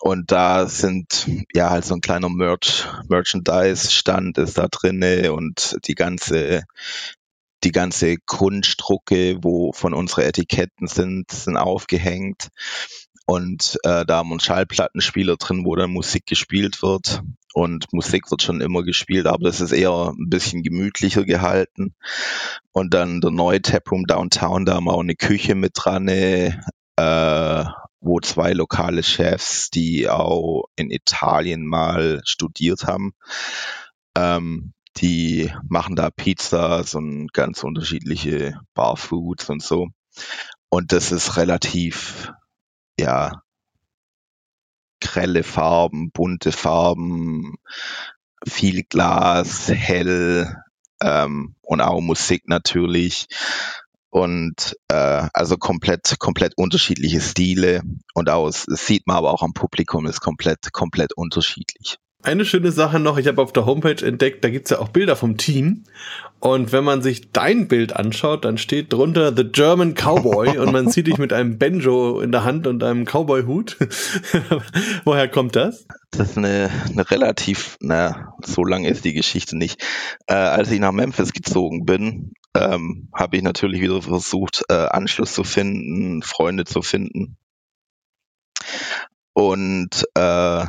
Und 0.01 0.31
da 0.31 0.67
sind 0.67 1.27
ja 1.53 1.69
halt 1.69 1.85
so 1.85 1.95
ein 1.95 2.01
kleiner 2.01 2.29
Merch, 2.29 2.85
Merchandise-Stand 3.07 4.37
ist 4.37 4.57
da 4.57 4.67
drinne 4.67 5.31
und 5.33 5.77
die 5.87 5.95
ganze 5.95 6.63
die 7.65 7.71
ganze 7.71 8.17
Kunstdrucke, 8.17 9.39
wo 9.41 9.73
von 9.73 9.93
unsere 9.93 10.25
Etiketten 10.25 10.87
sind, 10.87 11.31
sind 11.31 11.57
aufgehängt. 11.57 12.49
Und 13.25 13.79
äh, 13.83 14.05
da 14.05 14.17
haben 14.17 14.29
wir 14.29 14.33
einen 14.33 14.39
Schallplattenspieler 14.39 15.37
drin, 15.37 15.65
wo 15.65 15.75
dann 15.75 15.89
Musik 15.89 16.27
gespielt 16.27 16.83
wird. 16.83 17.23
Und 17.53 17.91
Musik 17.91 18.29
wird 18.29 18.43
schon 18.43 18.61
immer 18.61 18.83
gespielt, 18.83 19.25
aber 19.25 19.45
das 19.45 19.61
ist 19.61 19.71
eher 19.71 20.13
ein 20.15 20.29
bisschen 20.29 20.61
gemütlicher 20.61 21.23
gehalten. 21.23 21.95
Und 22.71 22.93
dann 22.93 23.21
der 23.21 23.31
neue 23.31 23.61
Taproom 23.61 24.05
Downtown, 24.05 24.65
da 24.65 24.75
haben 24.75 24.83
wir 24.83 24.93
auch 24.93 24.99
eine 24.99 25.15
Küche 25.15 25.55
mit 25.55 25.71
dran, 25.73 26.07
äh, 26.07 26.51
wo 27.99 28.19
zwei 28.19 28.53
lokale 28.53 29.01
Chefs, 29.01 29.71
die 29.71 30.07
auch 30.07 30.65
in 30.75 30.91
Italien 30.91 31.65
mal 31.65 32.21
studiert 32.25 32.85
haben, 32.85 33.13
ähm, 34.15 34.74
die 34.97 35.51
machen 35.67 35.95
da 35.95 36.09
Pizzas 36.09 36.95
und 36.95 37.33
ganz 37.33 37.63
unterschiedliche 37.63 38.59
Barfoods 38.73 39.49
und 39.49 39.61
so. 39.61 39.89
Und 40.69 40.91
das 40.91 41.11
ist 41.11 41.37
relativ, 41.37 42.31
ja, 42.99 43.41
grelle 45.01 45.43
Farben, 45.43 46.11
bunte 46.11 46.51
Farben, 46.51 47.55
viel 48.47 48.83
Glas, 48.83 49.69
hell 49.69 50.55
ähm, 51.01 51.55
und 51.61 51.81
auch 51.81 52.01
Musik 52.01 52.47
natürlich. 52.47 53.27
Und 54.09 54.77
äh, 54.87 55.27
also 55.33 55.57
komplett, 55.57 56.19
komplett 56.19 56.53
unterschiedliche 56.57 57.19
Stile 57.19 57.81
und 58.13 58.29
aus, 58.29 58.65
das 58.65 58.85
sieht 58.85 59.07
man 59.07 59.17
aber 59.17 59.31
auch 59.31 59.43
am 59.43 59.53
Publikum, 59.53 60.05
ist 60.05 60.21
komplett, 60.21 60.71
komplett 60.71 61.11
unterschiedlich. 61.13 61.97
Eine 62.25 62.43
schöne 62.43 62.71
Sache 62.71 62.99
noch, 62.99 63.19
ich 63.19 63.27
habe 63.27 63.39
auf 63.39 63.53
der 63.53 63.67
Homepage 63.67 64.03
entdeckt, 64.03 64.43
da 64.43 64.49
gibt's 64.49 64.71
ja 64.71 64.79
auch 64.79 64.89
Bilder 64.89 65.15
vom 65.15 65.37
Team. 65.37 65.83
Und 66.39 66.71
wenn 66.71 66.83
man 66.83 67.03
sich 67.03 67.31
dein 67.31 67.67
Bild 67.67 67.95
anschaut, 67.95 68.45
dann 68.45 68.57
steht 68.57 68.91
drunter 68.91 69.31
The 69.35 69.43
German 69.43 69.93
Cowboy 69.93 70.57
und 70.57 70.71
man 70.71 70.89
sieht 70.89 71.05
dich 71.05 71.19
mit 71.19 71.33
einem 71.33 71.59
Banjo 71.59 72.19
in 72.21 72.31
der 72.31 72.43
Hand 72.43 72.65
und 72.65 72.83
einem 72.83 73.05
Cowboy-Hut. 73.05 73.77
Woher 75.05 75.27
kommt 75.27 75.55
das? 75.55 75.85
Das 76.09 76.31
ist 76.31 76.37
eine, 76.39 76.71
eine 76.89 77.11
relativ, 77.11 77.77
na, 77.79 78.33
so 78.43 78.63
lange 78.63 78.89
ist 78.89 79.05
die 79.05 79.13
Geschichte 79.13 79.55
nicht. 79.55 79.83
Äh, 80.25 80.33
als 80.33 80.71
ich 80.71 80.79
nach 80.79 80.93
Memphis 80.93 81.31
gezogen 81.31 81.85
bin, 81.85 82.33
ähm, 82.55 83.09
habe 83.13 83.37
ich 83.37 83.43
natürlich 83.43 83.81
wieder 83.81 84.01
versucht, 84.01 84.63
äh, 84.69 84.73
Anschluss 84.73 85.33
zu 85.33 85.43
finden, 85.43 86.23
Freunde 86.23 86.65
zu 86.65 86.81
finden. 86.81 87.37
Und 89.33 90.07
äh, 90.15 90.65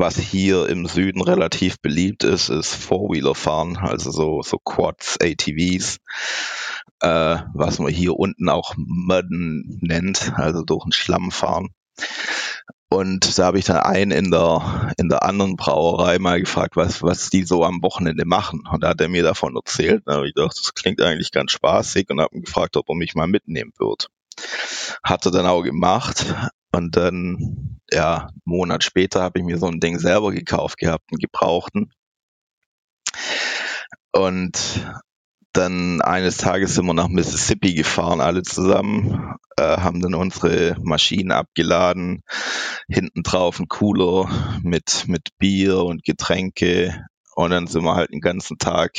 was 0.00 0.18
hier 0.18 0.66
im 0.68 0.86
Süden 0.86 1.20
relativ 1.20 1.78
beliebt 1.80 2.24
ist, 2.24 2.48
ist 2.48 2.74
Four-Wheeler 2.74 3.34
fahren, 3.34 3.76
also 3.76 4.10
so, 4.10 4.40
so 4.42 4.58
Quads, 4.58 5.18
ATVs, 5.20 5.98
äh, 7.00 7.36
was 7.54 7.78
man 7.78 7.92
hier 7.92 8.16
unten 8.16 8.48
auch 8.48 8.74
Mudden 8.76 9.78
nennt, 9.82 10.32
also 10.36 10.64
durch 10.64 10.84
den 10.84 10.92
Schlamm 10.92 11.30
fahren. 11.30 11.68
Und 12.88 13.38
da 13.38 13.44
habe 13.44 13.58
ich 13.58 13.66
dann 13.66 13.76
einen 13.76 14.10
in 14.10 14.30
der, 14.30 14.92
in 14.96 15.10
der 15.10 15.22
anderen 15.22 15.56
Brauerei 15.56 16.18
mal 16.18 16.40
gefragt, 16.40 16.76
was, 16.76 17.02
was 17.02 17.30
die 17.30 17.44
so 17.44 17.62
am 17.64 17.82
Wochenende 17.82 18.24
machen. 18.24 18.62
Und 18.72 18.82
da 18.82 18.88
hat 18.88 19.00
er 19.00 19.08
mir 19.08 19.22
davon 19.22 19.54
erzählt. 19.54 20.02
Da 20.06 20.14
habe 20.14 20.26
ich 20.26 20.34
gedacht, 20.34 20.58
das 20.58 20.74
klingt 20.74 21.00
eigentlich 21.00 21.30
ganz 21.30 21.52
spaßig 21.52 22.10
und 22.10 22.20
habe 22.20 22.34
ihn 22.34 22.42
gefragt, 22.42 22.76
ob 22.76 22.88
er 22.88 22.96
mich 22.96 23.14
mal 23.14 23.28
mitnehmen 23.28 23.72
wird. 23.78 24.08
Hat 25.04 25.24
er 25.24 25.30
dann 25.30 25.46
auch 25.46 25.62
gemacht. 25.62 26.34
Und 26.72 26.96
dann, 26.96 27.80
ja, 27.90 28.28
einen 28.28 28.40
Monat 28.44 28.84
später 28.84 29.22
habe 29.22 29.40
ich 29.40 29.44
mir 29.44 29.58
so 29.58 29.66
ein 29.66 29.80
Ding 29.80 29.98
selber 29.98 30.30
gekauft 30.30 30.78
gehabt, 30.78 31.10
einen 31.10 31.18
gebrauchten. 31.18 31.92
Und 34.12 34.86
dann 35.52 36.00
eines 36.00 36.36
Tages 36.36 36.74
sind 36.74 36.86
wir 36.86 36.94
nach 36.94 37.08
Mississippi 37.08 37.74
gefahren, 37.74 38.20
alle 38.20 38.42
zusammen, 38.42 39.34
äh, 39.56 39.78
haben 39.78 40.00
dann 40.00 40.14
unsere 40.14 40.76
Maschinen 40.80 41.32
abgeladen, 41.32 42.22
hinten 42.88 43.24
drauf 43.24 43.58
ein 43.58 43.68
Cooler 43.68 44.28
mit, 44.62 45.06
mit 45.08 45.30
Bier 45.38 45.82
und 45.82 46.04
Getränke. 46.04 47.04
Und 47.34 47.50
dann 47.50 47.66
sind 47.66 47.82
wir 47.82 47.96
halt 47.96 48.12
den 48.12 48.20
ganzen 48.20 48.58
Tag 48.58 48.92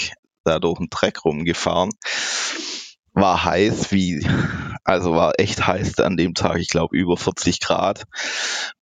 da 0.43 0.59
durch 0.59 0.79
den 0.79 0.89
Dreck 0.89 1.23
rumgefahren 1.23 1.91
war 3.13 3.43
heiß, 3.43 3.91
wie, 3.91 4.25
also 4.83 5.13
war 5.13 5.33
echt 5.39 5.65
heiß 5.65 5.99
an 5.99 6.17
dem 6.17 6.33
Tag, 6.33 6.57
ich 6.57 6.69
glaube 6.69 6.95
über 6.95 7.17
40 7.17 7.59
Grad. 7.59 8.05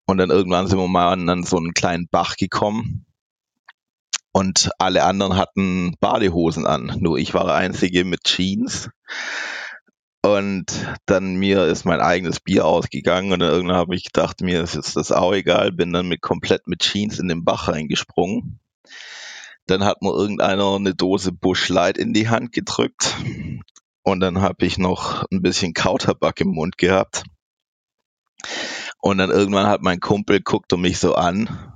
Und 0.05 0.17
dann 0.17 0.29
irgendwann 0.29 0.67
sind 0.67 0.79
wir 0.79 0.87
mal 0.87 1.11
an, 1.11 1.43
so 1.43 1.57
einen 1.57 1.73
kleinen 1.73 2.07
Bach 2.09 2.35
gekommen. 2.35 3.05
Und 4.31 4.69
alle 4.77 5.03
anderen 5.03 5.35
hatten 5.35 5.95
Badehosen 5.99 6.65
an. 6.65 6.97
Nur 6.99 7.17
ich 7.17 7.33
war 7.33 7.45
der 7.45 7.55
Einzige 7.55 8.05
mit 8.05 8.23
Jeans. 8.23 8.89
Und 10.21 10.65
dann 11.05 11.35
mir 11.35 11.65
ist 11.65 11.85
mein 11.85 12.01
eigenes 12.01 12.39
Bier 12.39 12.65
ausgegangen 12.65 13.31
und 13.31 13.39
dann 13.39 13.51
irgendwann 13.51 13.77
habe 13.77 13.95
ich 13.95 14.03
gedacht, 14.03 14.41
mir 14.41 14.61
ist 14.61 14.75
jetzt 14.75 14.97
das 14.97 15.13
auch 15.13 15.33
egal, 15.33 15.71
bin 15.71 15.93
dann 15.93 16.09
mit 16.09 16.21
komplett 16.21 16.67
mit 16.67 16.81
Jeans 16.81 17.19
in 17.19 17.29
den 17.29 17.45
Bach 17.45 17.69
reingesprungen. 17.69 18.59
Dann 19.65 19.85
hat 19.85 20.01
mir 20.01 20.11
irgendeiner 20.11 20.75
eine 20.75 20.93
Dose 20.93 21.31
Bush 21.31 21.69
Light 21.69 21.97
in 21.97 22.13
die 22.13 22.27
Hand 22.27 22.51
gedrückt 22.51 23.15
und 24.03 24.19
dann 24.19 24.41
habe 24.41 24.65
ich 24.65 24.77
noch 24.77 25.25
ein 25.31 25.41
bisschen 25.41 25.73
Kautabak 25.73 26.41
im 26.41 26.49
Mund 26.49 26.77
gehabt. 26.77 27.23
Und 29.01 29.17
dann 29.17 29.31
irgendwann 29.31 29.67
hat 29.67 29.81
mein 29.81 29.99
Kumpel 29.99 30.41
guckt 30.41 30.71
mich 30.77 30.99
so 30.99 31.15
an 31.15 31.73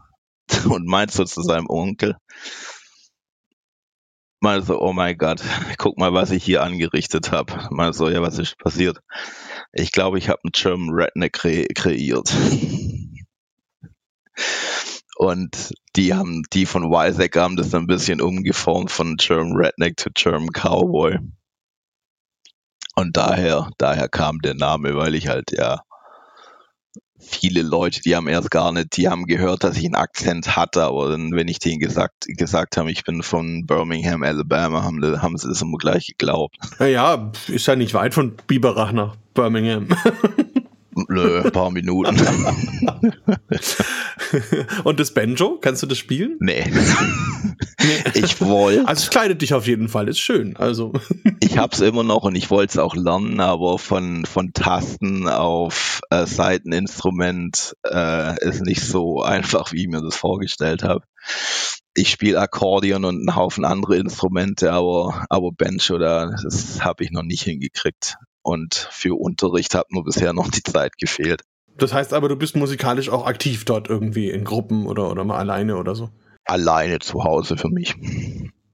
und 0.70 0.86
meint 0.88 1.12
so 1.12 1.24
zu 1.24 1.42
seinem 1.42 1.70
Onkel, 1.70 2.18
mal 4.44 4.62
so, 4.62 4.80
oh 4.80 4.94
mein 4.94 5.18
Gott, 5.18 5.42
guck 5.78 5.98
mal, 5.98 6.14
was 6.14 6.30
ich 6.32 6.44
hier 6.44 6.62
angerichtet 6.64 7.32
habe. 7.32 7.68
Mal 7.72 7.94
so, 7.94 8.10
ja, 8.10 8.22
was 8.22 8.38
ist 8.38 8.58
passiert? 8.58 9.00
Ich 9.72 9.92
glaube, 9.94 10.18
ich 10.20 10.28
habe 10.30 10.42
einen 10.44 10.52
German 10.52 10.90
Redneck 10.94 11.34
kre 11.34 11.66
kreiert. 11.74 12.32
Und 15.16 15.74
die 15.96 16.14
haben, 16.14 16.44
die 16.52 16.66
von 16.66 16.90
Wiseek 16.90 17.38
haben 17.38 17.56
das 17.56 17.74
ein 17.74 17.88
bisschen 17.88 18.20
umgeformt 18.20 18.92
von 18.92 19.16
German 19.16 19.56
Redneck 19.56 19.98
zu 19.98 20.10
German 20.14 20.50
Cowboy. 20.50 21.20
Und 22.96 23.18
daher, 23.18 23.70
daher 23.78 24.08
kam 24.08 24.40
der 24.40 24.54
Name, 24.54 24.96
weil 24.96 25.16
ich 25.16 25.28
halt, 25.28 25.52
ja, 25.52 25.82
viele 27.24 27.62
Leute, 27.62 28.02
die 28.02 28.16
haben 28.16 28.28
erst 28.28 28.52
gar 28.52 28.72
nicht, 28.72 28.98
die 28.98 29.08
haben 29.08 29.26
gehört, 29.26 29.64
dass 29.64 29.78
ich 29.78 29.86
einen 29.86 29.96
Akzent 29.96 30.56
hatte, 30.56 30.84
aber 30.84 31.10
dann, 31.10 31.32
wenn 31.32 31.48
ich 31.48 31.60
denen 31.60 31.80
gesagt, 31.80 32.26
gesagt 32.28 32.78
habe, 32.78 32.92
ich 32.92 33.04
bin 33.04 33.24
von 33.24 33.66
Birmingham, 33.66 34.24
Alabama, 34.24 34.84
haben, 34.84 35.22
haben 35.22 35.38
sie 35.38 35.48
das 35.48 35.62
immer 35.62 35.78
gleich 35.78 36.08
geglaubt. 36.08 36.58
Ja, 36.80 37.32
ist 37.48 37.68
ja 37.68 37.76
nicht 37.76 37.94
weit 37.94 38.14
von 38.14 38.36
Biberach 38.48 38.92
nach 38.92 39.16
Birmingham. 39.34 39.88
Nö, 41.10 41.42
ein 41.42 41.52
paar 41.52 41.72
Minuten. 41.72 42.16
Und 44.84 45.00
das 45.00 45.14
Banjo, 45.14 45.58
kannst 45.60 45.84
du 45.84 45.88
das 45.88 45.98
spielen? 45.98 46.38
Nee. 46.40 46.72
Ich 48.14 48.40
wollte. 48.42 48.88
Also 48.88 49.04
es 49.04 49.10
kleidet 49.10 49.42
dich 49.42 49.54
auf 49.54 49.68
jeden 49.68 49.90
Fall, 49.90 50.08
ist 50.08 50.20
schön. 50.20 50.56
Also. 50.58 50.94
Ich 51.40 51.58
hab's 51.60 51.82
immer 51.82 52.04
noch 52.04 52.24
und 52.24 52.36
ich 52.36 52.50
wollte 52.50 52.72
es 52.72 52.78
auch 52.80 52.96
lernen, 52.96 53.40
aber 53.40 53.78
von, 53.78 54.26
von 54.26 54.54
Tasten 54.54 55.28
auf 55.28 56.02
äh, 56.10 56.26
Seiteninstrument 56.26 57.76
äh, 57.86 58.44
ist 58.48 58.64
nicht 58.64 58.82
so 58.82 59.22
einfach, 59.22 59.72
wie 59.72 59.84
ich 59.84 59.88
mir 59.88 60.02
das 60.02 60.16
vorgestellt 60.16 60.84
habe. 60.84 61.06
Ich 61.94 62.10
spiele 62.10 62.40
Akkordeon 62.40 63.06
und 63.06 63.18
einen 63.18 63.36
Haufen 63.36 63.66
andere 63.66 63.98
Instrumente, 63.98 64.72
aber, 64.72 65.26
aber 65.30 65.52
Banjo, 65.52 66.00
da, 66.00 66.34
das 66.42 66.84
habe 66.84 67.04
ich 67.04 67.12
noch 67.12 67.24
nicht 67.24 67.44
hingekriegt 67.44 68.18
und 68.44 68.88
für 68.92 69.20
Unterricht 69.20 69.74
hat 69.74 69.92
mir 69.92 70.04
bisher 70.04 70.34
noch 70.34 70.50
die 70.50 70.64
Zeit 70.64 70.98
gefehlt. 70.98 71.42
Das 71.78 71.94
heißt 71.94 72.14
aber, 72.14 72.30
du 72.30 72.36
bist 72.36 72.56
musikalisch 72.56 73.10
auch 73.10 73.26
aktiv 73.26 73.66
dort 73.66 73.90
irgendwie 73.90 74.30
in 74.30 74.44
Gruppen 74.44 74.86
oder, 74.86 75.10
oder 75.10 75.24
mal 75.24 75.38
alleine 75.38 75.78
oder 75.78 75.96
so? 75.96 76.10
Alleine 76.46 77.00
zu 77.00 77.24
Hause 77.24 77.58
für 77.58 77.70
mich. 77.70 77.96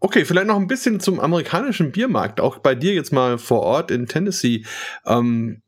Okay, 0.01 0.25
vielleicht 0.25 0.47
noch 0.47 0.55
ein 0.55 0.67
bisschen 0.67 0.99
zum 0.99 1.19
amerikanischen 1.19 1.91
Biermarkt, 1.91 2.39
auch 2.39 2.59
bei 2.59 2.73
dir 2.73 2.93
jetzt 2.93 3.11
mal 3.11 3.37
vor 3.37 3.61
Ort 3.61 3.91
in 3.91 4.07
Tennessee. 4.07 4.65
Ähm, 5.05 5.61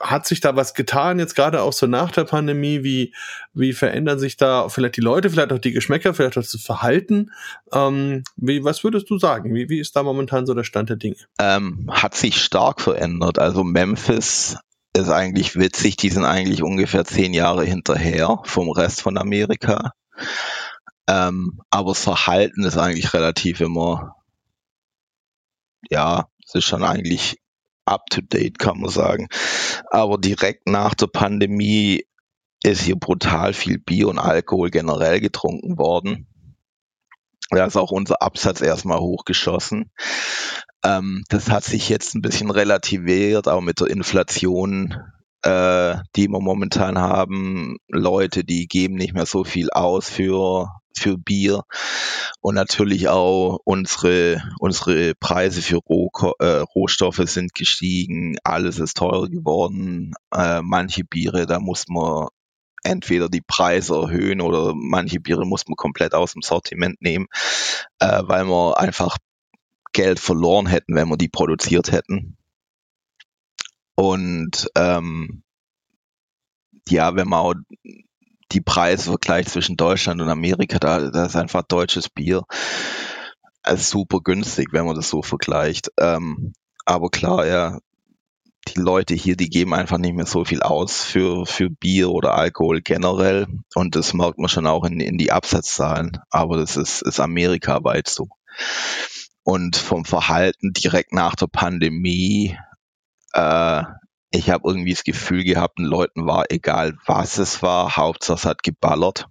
hat 0.00 0.26
sich 0.26 0.40
da 0.40 0.56
was 0.56 0.74
getan, 0.74 1.18
jetzt 1.18 1.34
gerade 1.34 1.62
auch 1.62 1.72
so 1.72 1.86
nach 1.86 2.10
der 2.10 2.24
Pandemie? 2.24 2.82
Wie, 2.82 3.14
wie 3.52 3.72
verändern 3.72 4.18
sich 4.18 4.36
da 4.36 4.68
vielleicht 4.68 4.96
die 4.96 5.00
Leute, 5.00 5.30
vielleicht 5.30 5.52
auch 5.52 5.58
die 5.58 5.72
Geschmäcker, 5.72 6.14
vielleicht 6.14 6.38
auch 6.38 6.42
das 6.42 6.60
Verhalten? 6.62 7.30
Ähm, 7.72 8.24
wie, 8.36 8.64
was 8.64 8.84
würdest 8.84 9.08
du 9.10 9.18
sagen? 9.18 9.54
Wie, 9.54 9.68
wie 9.68 9.80
ist 9.80 9.96
da 9.96 10.02
momentan 10.02 10.46
so 10.46 10.54
der 10.54 10.64
Stand 10.64 10.90
der 10.90 10.96
Dinge? 10.96 11.16
Ähm, 11.38 11.88
hat 11.90 12.14
sich 12.14 12.42
stark 12.42 12.80
verändert. 12.80 13.38
Also 13.38 13.64
Memphis 13.64 14.56
ist 14.96 15.10
eigentlich 15.10 15.56
witzig, 15.56 15.96
die 15.96 16.10
sind 16.10 16.24
eigentlich 16.24 16.62
ungefähr 16.62 17.04
zehn 17.04 17.32
Jahre 17.32 17.64
hinterher 17.64 18.40
vom 18.44 18.70
Rest 18.70 19.02
von 19.02 19.16
Amerika. 19.16 19.92
Ähm, 21.08 21.60
aber 21.70 21.92
das 21.92 22.02
Verhalten 22.02 22.64
ist 22.64 22.76
eigentlich 22.76 23.14
relativ 23.14 23.60
immer, 23.60 24.16
ja, 25.88 26.26
es 26.44 26.54
ist 26.54 26.64
schon 26.64 26.82
eigentlich 26.82 27.38
up-to-date, 27.84 28.58
kann 28.58 28.80
man 28.80 28.90
sagen. 28.90 29.28
Aber 29.90 30.18
direkt 30.18 30.68
nach 30.68 30.94
der 30.94 31.08
Pandemie 31.08 32.04
ist 32.62 32.82
hier 32.82 32.96
brutal 32.96 33.52
viel 33.52 33.78
Bier 33.78 34.08
und 34.08 34.18
Alkohol 34.18 34.70
generell 34.70 35.20
getrunken 35.20 35.78
worden. 35.78 36.26
Da 37.50 37.64
ist 37.64 37.76
auch 37.76 37.90
unser 37.90 38.22
Absatz 38.22 38.60
erstmal 38.60 39.00
hochgeschossen. 39.00 39.90
Ähm, 40.84 41.24
das 41.28 41.50
hat 41.50 41.64
sich 41.64 41.88
jetzt 41.88 42.14
ein 42.14 42.22
bisschen 42.22 42.50
relativiert, 42.50 43.48
auch 43.48 43.60
mit 43.60 43.80
der 43.80 43.88
Inflation, 43.88 44.94
äh, 45.42 45.96
die 46.16 46.28
wir 46.28 46.40
momentan 46.40 46.98
haben. 46.98 47.76
Leute, 47.88 48.44
die 48.44 48.68
geben 48.68 48.94
nicht 48.94 49.14
mehr 49.14 49.26
so 49.26 49.42
viel 49.42 49.70
aus 49.70 50.08
für 50.08 50.68
für 50.96 51.16
Bier 51.18 51.62
und 52.40 52.54
natürlich 52.54 53.08
auch 53.08 53.58
unsere, 53.64 54.42
unsere 54.58 55.14
Preise 55.14 55.62
für 55.62 55.76
Roh, 55.76 56.10
äh, 56.38 56.64
Rohstoffe 56.74 57.22
sind 57.24 57.54
gestiegen, 57.54 58.36
alles 58.44 58.78
ist 58.78 58.96
teurer 58.96 59.28
geworden. 59.28 60.14
Äh, 60.32 60.62
manche 60.62 61.04
Biere, 61.04 61.46
da 61.46 61.60
muss 61.60 61.86
man 61.88 62.28
entweder 62.82 63.28
die 63.28 63.42
Preise 63.42 63.94
erhöhen 63.94 64.40
oder 64.40 64.72
manche 64.74 65.20
Biere 65.20 65.46
muss 65.46 65.66
man 65.68 65.76
komplett 65.76 66.14
aus 66.14 66.32
dem 66.32 66.42
Sortiment 66.42 67.00
nehmen, 67.02 67.26
äh, 67.98 68.22
weil 68.24 68.46
wir 68.46 68.78
einfach 68.78 69.18
Geld 69.92 70.20
verloren 70.20 70.66
hätten, 70.66 70.94
wenn 70.94 71.08
wir 71.08 71.16
die 71.16 71.28
produziert 71.28 71.92
hätten. 71.92 72.36
Und 73.94 74.68
ähm, 74.76 75.42
ja, 76.88 77.14
wenn 77.16 77.28
man 77.28 77.40
auch 77.40 77.54
die 78.52 78.60
Preisvergleich 78.60 79.46
zwischen 79.48 79.76
Deutschland 79.76 80.20
und 80.20 80.28
Amerika, 80.28 80.78
da, 80.78 81.10
da 81.10 81.26
ist 81.26 81.36
einfach 81.36 81.62
deutsches 81.62 82.08
Bier 82.08 82.44
also 83.62 83.82
super 83.82 84.20
günstig, 84.20 84.68
wenn 84.72 84.86
man 84.86 84.96
das 84.96 85.08
so 85.08 85.22
vergleicht. 85.22 85.90
Ähm, 85.98 86.52
aber 86.84 87.10
klar, 87.10 87.46
ja, 87.46 87.78
die 88.68 88.80
Leute 88.80 89.14
hier, 89.14 89.36
die 89.36 89.48
geben 89.48 89.74
einfach 89.74 89.98
nicht 89.98 90.14
mehr 90.14 90.26
so 90.26 90.44
viel 90.44 90.62
aus 90.62 91.02
für, 91.02 91.46
für 91.46 91.70
Bier 91.70 92.10
oder 92.10 92.34
Alkohol 92.34 92.80
generell. 92.82 93.46
Und 93.74 93.96
das 93.96 94.14
merkt 94.14 94.38
man 94.38 94.48
schon 94.48 94.66
auch 94.66 94.84
in, 94.84 95.00
in 95.00 95.18
die 95.18 95.32
Absatzzahlen. 95.32 96.18
Aber 96.30 96.56
das 96.56 96.76
ist, 96.76 97.02
ist 97.02 97.20
amerikaweit 97.20 98.08
so. 98.08 98.28
Und 99.42 99.76
vom 99.76 100.04
Verhalten 100.04 100.72
direkt 100.72 101.12
nach 101.12 101.34
der 101.34 101.46
Pandemie 101.46 102.56
äh, 103.32 103.82
ich 104.30 104.50
habe 104.50 104.68
irgendwie 104.68 104.92
das 104.92 105.04
Gefühl 105.04 105.44
gehabt, 105.44 105.78
den 105.78 105.86
Leuten 105.86 106.26
war 106.26 106.44
egal, 106.50 106.96
was 107.06 107.38
es 107.38 107.62
war, 107.62 107.96
Hauptsache 107.96 108.38
es 108.38 108.44
hat 108.44 108.62
geballert. 108.62 109.26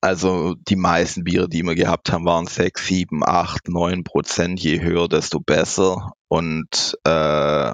Also 0.00 0.54
die 0.54 0.76
meisten 0.76 1.24
Biere, 1.24 1.48
die 1.48 1.62
wir 1.62 1.74
gehabt 1.74 2.12
haben, 2.12 2.24
waren 2.24 2.46
6, 2.46 2.86
7, 2.86 3.24
8, 3.24 3.68
9 3.68 4.04
Prozent. 4.04 4.60
Je 4.60 4.80
höher, 4.80 5.08
desto 5.08 5.40
besser. 5.40 6.12
Und 6.28 6.96
äh, 7.04 7.72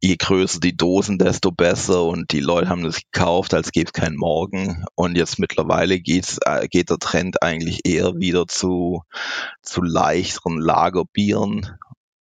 je 0.00 0.16
größer 0.16 0.60
die 0.60 0.76
Dosen, 0.76 1.18
desto 1.18 1.50
besser. 1.52 2.04
Und 2.04 2.32
die 2.32 2.40
Leute 2.40 2.68
haben 2.68 2.84
das 2.84 3.02
gekauft, 3.02 3.52
als 3.54 3.72
gäbe 3.72 3.86
es 3.86 3.92
keinen 3.92 4.16
Morgen. 4.16 4.84
Und 4.94 5.16
jetzt 5.16 5.38
mittlerweile 5.38 6.00
geht's, 6.00 6.38
äh, 6.44 6.68
geht 6.68 6.90
der 6.90 6.98
Trend 6.98 7.42
eigentlich 7.42 7.80
eher 7.84 8.16
wieder 8.16 8.46
zu, 8.46 9.02
zu 9.62 9.82
leichteren 9.82 10.58
Lagerbieren. 10.58 11.78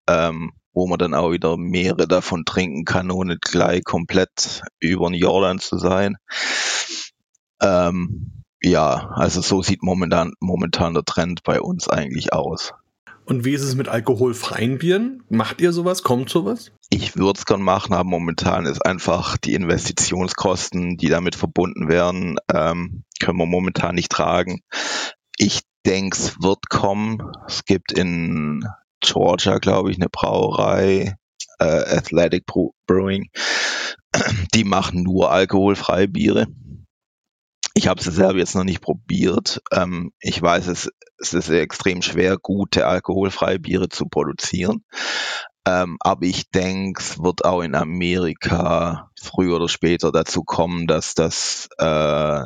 Ähm, 0.08 0.52
wo 0.78 0.86
man 0.86 0.98
dann 0.98 1.14
auch 1.14 1.32
wieder 1.32 1.56
mehrere 1.56 2.06
davon 2.06 2.44
trinken 2.44 2.84
kann, 2.84 3.10
ohne 3.10 3.36
gleich 3.36 3.82
komplett 3.84 4.62
über 4.78 5.10
den 5.10 5.14
Jordan 5.14 5.58
zu 5.58 5.76
sein. 5.76 6.16
Ähm, 7.60 8.44
ja, 8.62 9.10
also 9.14 9.40
so 9.40 9.60
sieht 9.60 9.82
momentan, 9.82 10.32
momentan 10.40 10.94
der 10.94 11.04
Trend 11.04 11.42
bei 11.42 11.60
uns 11.60 11.88
eigentlich 11.88 12.32
aus. 12.32 12.72
Und 13.24 13.44
wie 13.44 13.52
ist 13.52 13.62
es 13.62 13.74
mit 13.74 13.88
alkoholfreien 13.88 14.78
Bieren? 14.78 15.22
Macht 15.28 15.60
ihr 15.60 15.72
sowas? 15.72 16.02
Kommt 16.02 16.30
sowas? 16.30 16.72
Ich 16.88 17.16
würde 17.16 17.38
es 17.38 17.44
gern 17.44 17.60
machen, 17.60 17.92
aber 17.92 18.08
momentan 18.08 18.64
ist 18.64 18.86
einfach 18.86 19.36
die 19.36 19.54
Investitionskosten, 19.54 20.96
die 20.96 21.08
damit 21.08 21.34
verbunden 21.34 21.88
werden, 21.88 22.38
ähm, 22.54 23.02
können 23.20 23.38
wir 23.38 23.46
momentan 23.46 23.96
nicht 23.96 24.10
tragen. 24.10 24.60
Ich 25.36 25.60
denke, 25.84 26.16
es 26.16 26.40
wird 26.40 26.70
kommen. 26.70 27.20
Es 27.46 27.64
gibt 27.64 27.92
in 27.92 28.64
Georgia, 29.00 29.58
glaube 29.58 29.90
ich, 29.90 29.98
eine 29.98 30.08
Brauerei, 30.08 31.16
äh, 31.58 31.64
Athletic 31.64 32.44
Brewing. 32.86 33.30
Die 34.54 34.64
machen 34.64 35.02
nur 35.02 35.30
alkoholfreie 35.30 36.08
Biere. 36.08 36.46
Ich 37.74 37.86
habe 37.86 38.02
sie 38.02 38.10
selber 38.10 38.38
jetzt 38.38 38.56
noch 38.56 38.64
nicht 38.64 38.80
probiert. 38.80 39.60
Ähm, 39.72 40.12
ich 40.20 40.40
weiß, 40.42 40.66
es, 40.66 40.90
es 41.18 41.32
ist 41.32 41.48
extrem 41.48 42.02
schwer, 42.02 42.36
gute 42.36 42.86
alkoholfreie 42.86 43.58
Biere 43.58 43.88
zu 43.88 44.06
produzieren. 44.06 44.84
Ähm, 45.64 45.96
aber 46.00 46.24
ich 46.24 46.50
denke, 46.50 47.00
es 47.00 47.22
wird 47.22 47.44
auch 47.44 47.62
in 47.62 47.74
Amerika 47.74 49.10
früher 49.20 49.56
oder 49.56 49.68
später 49.68 50.10
dazu 50.10 50.42
kommen, 50.42 50.86
dass 50.86 51.14
das 51.14 51.68
äh, 51.78 52.42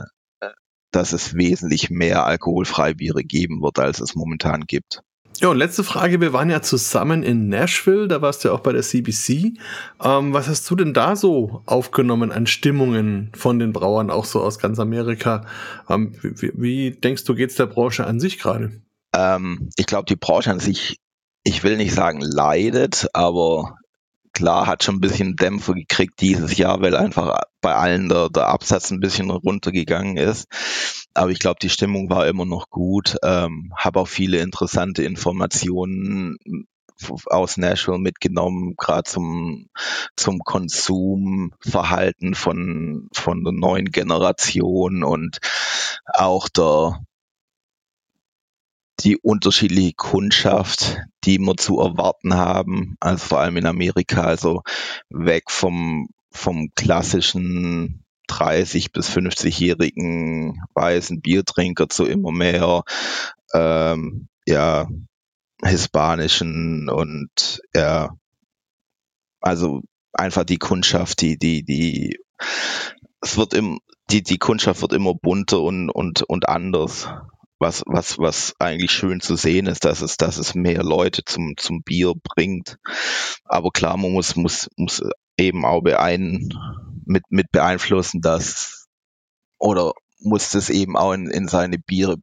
dass 0.93 1.13
es 1.13 1.35
wesentlich 1.35 1.91
mehr 1.91 2.27
alkoholfreie 2.27 2.95
Biere 2.95 3.25
geben 3.25 3.63
wird, 3.63 3.79
als 3.79 4.01
es 4.01 4.15
momentan 4.15 4.67
gibt. 4.67 5.03
Ja, 5.41 5.49
und 5.49 5.57
letzte 5.57 5.83
Frage. 5.83 6.21
Wir 6.21 6.33
waren 6.33 6.51
ja 6.51 6.63
zusammen 6.63 7.23
in 7.23 7.49
Nashville, 7.49 8.07
da 8.07 8.23
warst 8.23 8.45
du 8.45 8.49
ja 8.49 8.55
auch 8.55 8.61
bei 8.61 8.73
der 8.73 8.83
CBC. 8.83 9.55
Ähm, 10.03 10.33
was 10.33 10.49
hast 10.49 10.71
du 10.71 10.77
denn 10.77 10.95
da 10.95 11.17
so 11.17 11.63
aufgenommen 11.67 12.31
an 12.31 12.47
Stimmungen 12.47 13.33
von 13.35 13.59
den 13.59 13.73
Brauern, 13.73 14.11
auch 14.11 14.25
so 14.25 14.41
aus 14.41 14.59
ganz 14.59 14.79
Amerika? 14.79 15.45
Ähm, 15.89 16.15
wie, 16.23 16.53
wie, 16.55 16.91
denkst 16.93 17.25
du, 17.25 17.35
geht's 17.35 17.57
der 17.57 17.67
Branche 17.67 18.07
an 18.07 18.21
sich 18.21 18.39
gerade? 18.39 18.83
Ähm, 19.15 19.71
ich 19.77 19.87
glaube, 19.87 20.07
die 20.07 20.17
Branche 20.17 20.51
an 20.51 20.61
sich, 20.61 20.99
ich 21.45 21.65
will 21.65 21.77
nicht 21.77 21.95
sagen 21.95 22.21
leidet, 22.21 23.09
aber 23.13 23.77
klar 24.33 24.67
hat 24.67 24.85
schon 24.85 24.97
ein 24.97 25.01
bisschen 25.01 25.37
Dämpfer 25.37 25.75
gekriegt 25.75 26.21
dieses 26.21 26.57
Jahr, 26.57 26.81
weil 26.81 26.97
einfach 26.97 27.39
bei 27.61 27.75
allen 27.75 28.09
der, 28.09 28.29
der 28.29 28.49
Absatz 28.49 28.91
ein 28.91 29.01
bisschen 29.01 29.31
runtergegangen 29.31 30.17
ist. 30.17 30.49
Aber 31.15 31.31
ich 31.31 31.39
glaube, 31.39 31.59
die 31.61 31.71
Stimmung 31.71 32.11
war 32.11 32.27
immer 32.27 32.45
noch 32.45 32.71
gut. 32.71 33.17
Ähm, 33.23 33.73
Habe 33.77 34.01
auch 34.01 34.09
viele 34.09 34.39
interessante 34.39 35.05
Informationen 35.05 36.39
aus 37.27 37.57
Nashville 37.57 37.99
mitgenommen, 37.99 38.75
gerade 38.77 39.05
zum, 39.05 39.69
zum 40.17 40.41
Konsumverhalten 40.41 42.35
von, 42.35 43.09
von 43.13 43.45
der 43.45 43.53
neuen 43.53 43.91
Generation 43.91 45.03
und 45.03 45.39
auch 46.07 46.49
der, 46.49 47.01
die 49.05 49.17
unterschiedliche 49.17 49.95
Kundschaft, 49.95 50.99
die 51.25 51.39
wir 51.39 51.57
zu 51.57 51.81
erwarten 51.81 52.35
haben, 52.35 52.97
also 53.01 53.19
vor 53.19 53.41
allem 53.41 53.57
in 53.57 53.67
Amerika, 53.67 54.23
also 54.23 54.63
weg 55.09 55.51
vom, 55.51 56.09
vom 56.31 56.71
klassischen 56.75 58.05
30 58.29 58.93
bis 58.93 59.11
50-jährigen 59.11 60.63
weißen 60.75 61.21
Biertrinker 61.21 61.89
zu 61.89 62.05
immer 62.05 62.33
mehr 62.33 62.83
ähm, 63.53 64.29
ja 64.47 64.89
hispanischen 65.63 66.89
und 66.89 67.61
ja 67.75 68.11
also 69.41 69.83
einfach 70.13 70.45
die 70.45 70.59
Kundschaft, 70.59 71.21
die 71.21 71.39
die 71.39 71.65
die 71.65 72.19
es 73.21 73.37
wird 73.37 73.55
im 73.55 73.81
die 74.11 74.23
die 74.23 74.39
Kundschaft 74.39 74.83
wird 74.83 74.93
immer 74.93 75.15
bunter 75.15 75.61
und 75.61 75.91
und 75.91 76.23
und 76.23 76.49
anders 76.49 77.09
was, 77.63 77.83
was, 77.87 78.19
was 78.19 78.55
eigentlich 78.59 78.91
schön 78.91 79.21
zu 79.21 79.37
sehen 79.37 79.67
ist, 79.67 79.87
dass 79.87 80.03
es, 80.03 80.19
dass 80.19 80.37
es 80.37 80.55
mehr 80.55 80.83
Leute 80.83 81.25
zum, 81.25 81.55
zum 81.57 81.83
Bier 81.83 82.13
bringt. 82.23 82.77
Aber 83.45 83.71
klar, 83.71 83.97
man 83.97 84.13
muss, 84.13 84.37
muss, 84.37 84.69
muss 84.77 85.03
eben 85.39 85.65
auch 85.65 85.81
beein, 85.81 86.51
mit, 87.07 87.23
mit 87.31 87.51
beeinflussen, 87.51 88.21
dass, 88.21 88.87
oder 89.59 89.93
muss 90.19 90.51
das 90.51 90.69
eben 90.69 90.97
auch 90.97 91.13
in, 91.13 91.31
in 91.31 91.49
seine 91.49 91.79
Biere 91.79 92.17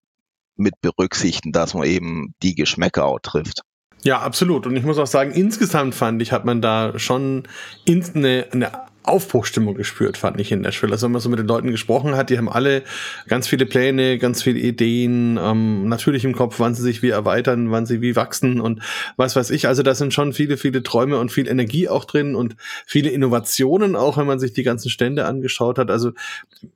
mit 0.55 0.79
berücksichtigen, 0.81 1.53
dass 1.53 1.73
man 1.73 1.85
eben 1.85 2.35
die 2.43 2.53
Geschmäcker 2.53 3.05
auch 3.05 3.19
trifft. 3.19 3.61
Ja, 4.03 4.19
absolut. 4.19 4.65
Und 4.67 4.75
ich 4.75 4.83
muss 4.83 4.97
auch 4.97 5.07
sagen, 5.07 5.31
insgesamt 5.31 5.95
fand 5.95 6.21
ich, 6.21 6.31
hat 6.31 6.45
man 6.45 6.61
da 6.61 6.97
schon 6.99 7.47
eine, 7.87 8.47
eine 8.51 8.88
Aufbruchstimmung 9.03 9.75
gespürt, 9.75 10.17
fand 10.17 10.39
ich 10.39 10.51
in 10.51 10.61
Nashville. 10.61 10.91
Also 10.91 11.05
wenn 11.05 11.13
man 11.13 11.21
so 11.21 11.29
mit 11.29 11.39
den 11.39 11.47
Leuten 11.47 11.71
gesprochen 11.71 12.15
hat, 12.15 12.29
die 12.29 12.37
haben 12.37 12.49
alle 12.49 12.83
ganz 13.27 13.47
viele 13.47 13.65
Pläne, 13.65 14.17
ganz 14.17 14.43
viele 14.43 14.59
Ideen, 14.59 15.39
ähm, 15.41 15.87
natürlich 15.87 16.25
im 16.25 16.35
Kopf, 16.35 16.59
wann 16.59 16.75
sie 16.75 16.81
sich 16.81 17.01
wie 17.01 17.09
erweitern, 17.09 17.71
wann 17.71 17.85
sie 17.85 18.01
wie 18.01 18.15
wachsen 18.15 18.59
und 18.59 18.81
was 19.17 19.35
weiß 19.35 19.49
ich. 19.51 19.67
Also 19.67 19.83
da 19.83 19.95
sind 19.95 20.13
schon 20.13 20.33
viele, 20.33 20.57
viele 20.57 20.83
Träume 20.83 21.17
und 21.17 21.31
viel 21.31 21.47
Energie 21.47 21.87
auch 21.87 22.05
drin 22.05 22.35
und 22.35 22.55
viele 22.85 23.09
Innovationen 23.09 23.95
auch, 23.95 24.17
wenn 24.17 24.27
man 24.27 24.39
sich 24.39 24.53
die 24.53 24.63
ganzen 24.63 24.89
Stände 24.89 25.25
angeschaut 25.25 25.77
hat. 25.77 25.89
Also 25.89 26.11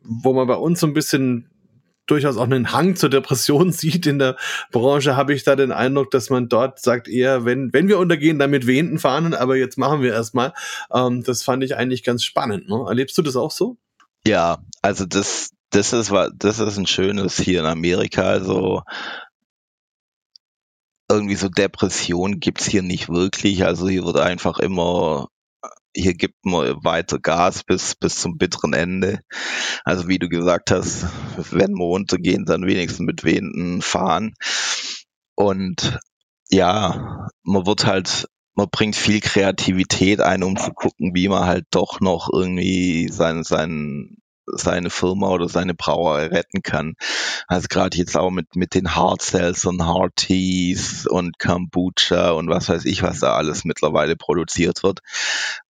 wo 0.03 0.33
man 0.33 0.47
bei 0.47 0.55
uns 0.55 0.79
so 0.79 0.88
ein 0.88 0.93
bisschen 0.93 1.49
durchaus 2.06 2.38
auch 2.38 2.44
einen 2.44 2.72
Hang 2.72 2.96
zur 2.96 3.10
Depression 3.10 3.72
sieht 3.72 4.06
in 4.06 4.20
der 4.20 4.36
Branche, 4.72 5.16
habe 5.16 5.34
ich 5.34 5.44
da 5.44 5.56
den 5.56 5.72
Eindruck, 5.72 6.12
dass 6.12 6.30
man 6.30 6.50
dort 6.50 6.80
sagt 6.80 7.08
eher, 7.08 7.46
wenn, 7.46 7.74
wenn 7.74 7.88
wir 7.88 8.00
untergehen, 8.00 8.39
dann 8.39 8.52
mit 8.52 8.68
wehenden 8.68 9.00
Fahnen, 9.00 9.34
aber 9.34 9.56
jetzt 9.56 9.78
machen 9.78 10.02
wir 10.02 10.13
erstmal. 10.13 10.54
Ähm, 10.94 11.24
das 11.24 11.44
fand 11.44 11.63
ich 11.63 11.76
eigentlich 11.76 12.04
ganz 12.04 12.24
spannend. 12.24 12.70
Ne? 12.70 12.84
Erlebst 12.88 13.18
du 13.18 13.22
das 13.22 13.36
auch 13.36 13.52
so? 13.52 13.78
Ja, 14.26 14.60
also 14.82 15.06
das, 15.06 15.52
das 15.70 15.92
ist 15.94 16.12
das 16.36 16.60
ist 16.60 16.78
ein 16.78 16.88
schönes 16.88 17.38
hier 17.39 17.60
in 17.60 17.66
Amerika. 17.66 18.24
Also 18.24 18.84
irgendwie 21.10 21.36
so 21.36 21.50
Depression 21.50 22.39
gibt's 22.39 22.66
hier 22.66 22.82
nicht 22.82 23.10
wirklich. 23.10 23.66
Also 23.66 23.88
hier 23.88 24.06
wird 24.06 24.18
einfach 24.18 24.60
immer 24.60 25.28
hier 25.95 26.13
gibt 26.13 26.45
man 26.45 26.84
weiter 26.84 27.19
Gas 27.19 27.63
bis, 27.63 27.95
bis 27.95 28.15
zum 28.15 28.38
bitteren 28.38 28.73
Ende. 28.73 29.19
Also 29.84 30.08
wie 30.08 30.19
du 30.19 30.27
gesagt 30.27 30.71
hast, 30.71 31.06
wenn 31.51 31.73
wir 31.73 31.86
runtergehen, 31.86 32.45
dann 32.45 32.65
wenigstens 32.65 33.06
mit 33.06 33.23
wehenden 33.23 33.82
fahren. 33.82 34.34
Und 35.36 35.99
ja, 36.49 37.27
man 37.43 37.65
wird 37.65 37.86
halt, 37.86 38.27
man 38.56 38.69
bringt 38.71 38.95
viel 38.95 39.21
Kreativität 39.21 40.19
ein, 40.21 40.43
um 40.43 40.58
zu 40.58 40.71
gucken, 40.71 41.12
wie 41.13 41.27
man 41.27 41.45
halt 41.45 41.65
doch 41.71 41.99
noch 41.99 42.29
irgendwie 42.32 43.10
sein, 43.10 43.43
sein, 43.43 44.17
seine 44.45 44.89
Firma 44.89 45.29
oder 45.29 45.47
seine 45.47 45.73
Brauerei 45.73 46.27
retten 46.27 46.62
kann. 46.62 46.95
Also 47.47 47.67
gerade 47.69 47.97
jetzt 47.97 48.17
auch 48.17 48.29
mit, 48.29 48.56
mit 48.56 48.73
den 48.73 48.95
Hard 48.95 49.21
Cells 49.21 49.65
und 49.65 49.84
Hard 49.84 50.15
Teas 50.15 51.08
und 51.08 51.39
Kombucha 51.39 52.32
und 52.32 52.49
was 52.49 52.69
weiß 52.69 52.86
ich, 52.86 53.03
was 53.03 53.19
da 53.19 53.36
alles 53.36 53.63
mittlerweile 53.63 54.15
produziert 54.15 54.84
wird 54.84 54.99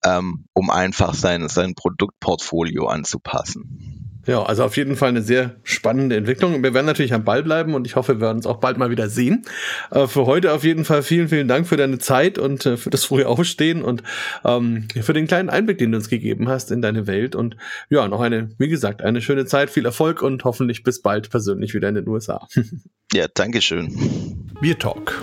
ähm, 0.04 0.46
um 0.52 0.70
einfach 0.70 1.14
sein, 1.14 1.48
sein 1.48 1.74
Produktportfolio 1.74 2.86
anzupassen. 2.86 4.04
Ja, 4.26 4.42
also 4.42 4.64
auf 4.64 4.76
jeden 4.76 4.96
Fall 4.96 5.10
eine 5.10 5.22
sehr 5.22 5.56
spannende 5.64 6.16
Entwicklung. 6.16 6.62
Wir 6.62 6.72
werden 6.72 6.86
natürlich 6.86 7.12
am 7.12 7.24
Ball 7.24 7.42
bleiben 7.42 7.74
und 7.74 7.86
ich 7.86 7.96
hoffe, 7.96 8.14
wir 8.14 8.20
werden 8.22 8.38
uns 8.38 8.46
auch 8.46 8.58
bald 8.58 8.78
mal 8.78 8.90
wieder 8.90 9.08
sehen. 9.08 9.44
Äh, 9.90 10.06
für 10.06 10.26
heute 10.26 10.52
auf 10.52 10.64
jeden 10.64 10.84
Fall 10.84 11.02
vielen, 11.02 11.28
vielen 11.28 11.48
Dank 11.48 11.66
für 11.66 11.76
deine 11.76 11.98
Zeit 11.98 12.38
und 12.38 12.64
äh, 12.64 12.76
für 12.76 12.90
das 12.90 13.04
frühe 13.04 13.28
Aufstehen 13.28 13.82
und 13.82 14.02
ähm, 14.44 14.88
für 15.00 15.12
den 15.12 15.26
kleinen 15.26 15.50
Einblick, 15.50 15.78
den 15.78 15.92
du 15.92 15.98
uns 15.98 16.08
gegeben 16.08 16.48
hast 16.48 16.70
in 16.70 16.80
deine 16.80 17.06
Welt. 17.06 17.34
Und 17.34 17.56
ja, 17.90 18.08
noch 18.08 18.20
eine, 18.20 18.50
wie 18.58 18.68
gesagt, 18.68 19.02
eine 19.02 19.20
schöne 19.20 19.44
Zeit, 19.44 19.70
viel 19.70 19.84
Erfolg 19.84 20.22
und 20.22 20.44
hoffentlich 20.44 20.82
bis 20.82 21.02
bald 21.02 21.30
persönlich 21.30 21.74
wieder 21.74 21.88
in 21.88 21.96
den 21.96 22.08
USA. 22.08 22.46
ja, 23.12 23.26
Dankeschön. 23.34 24.50
Bier 24.60 24.78
Talk, 24.78 25.22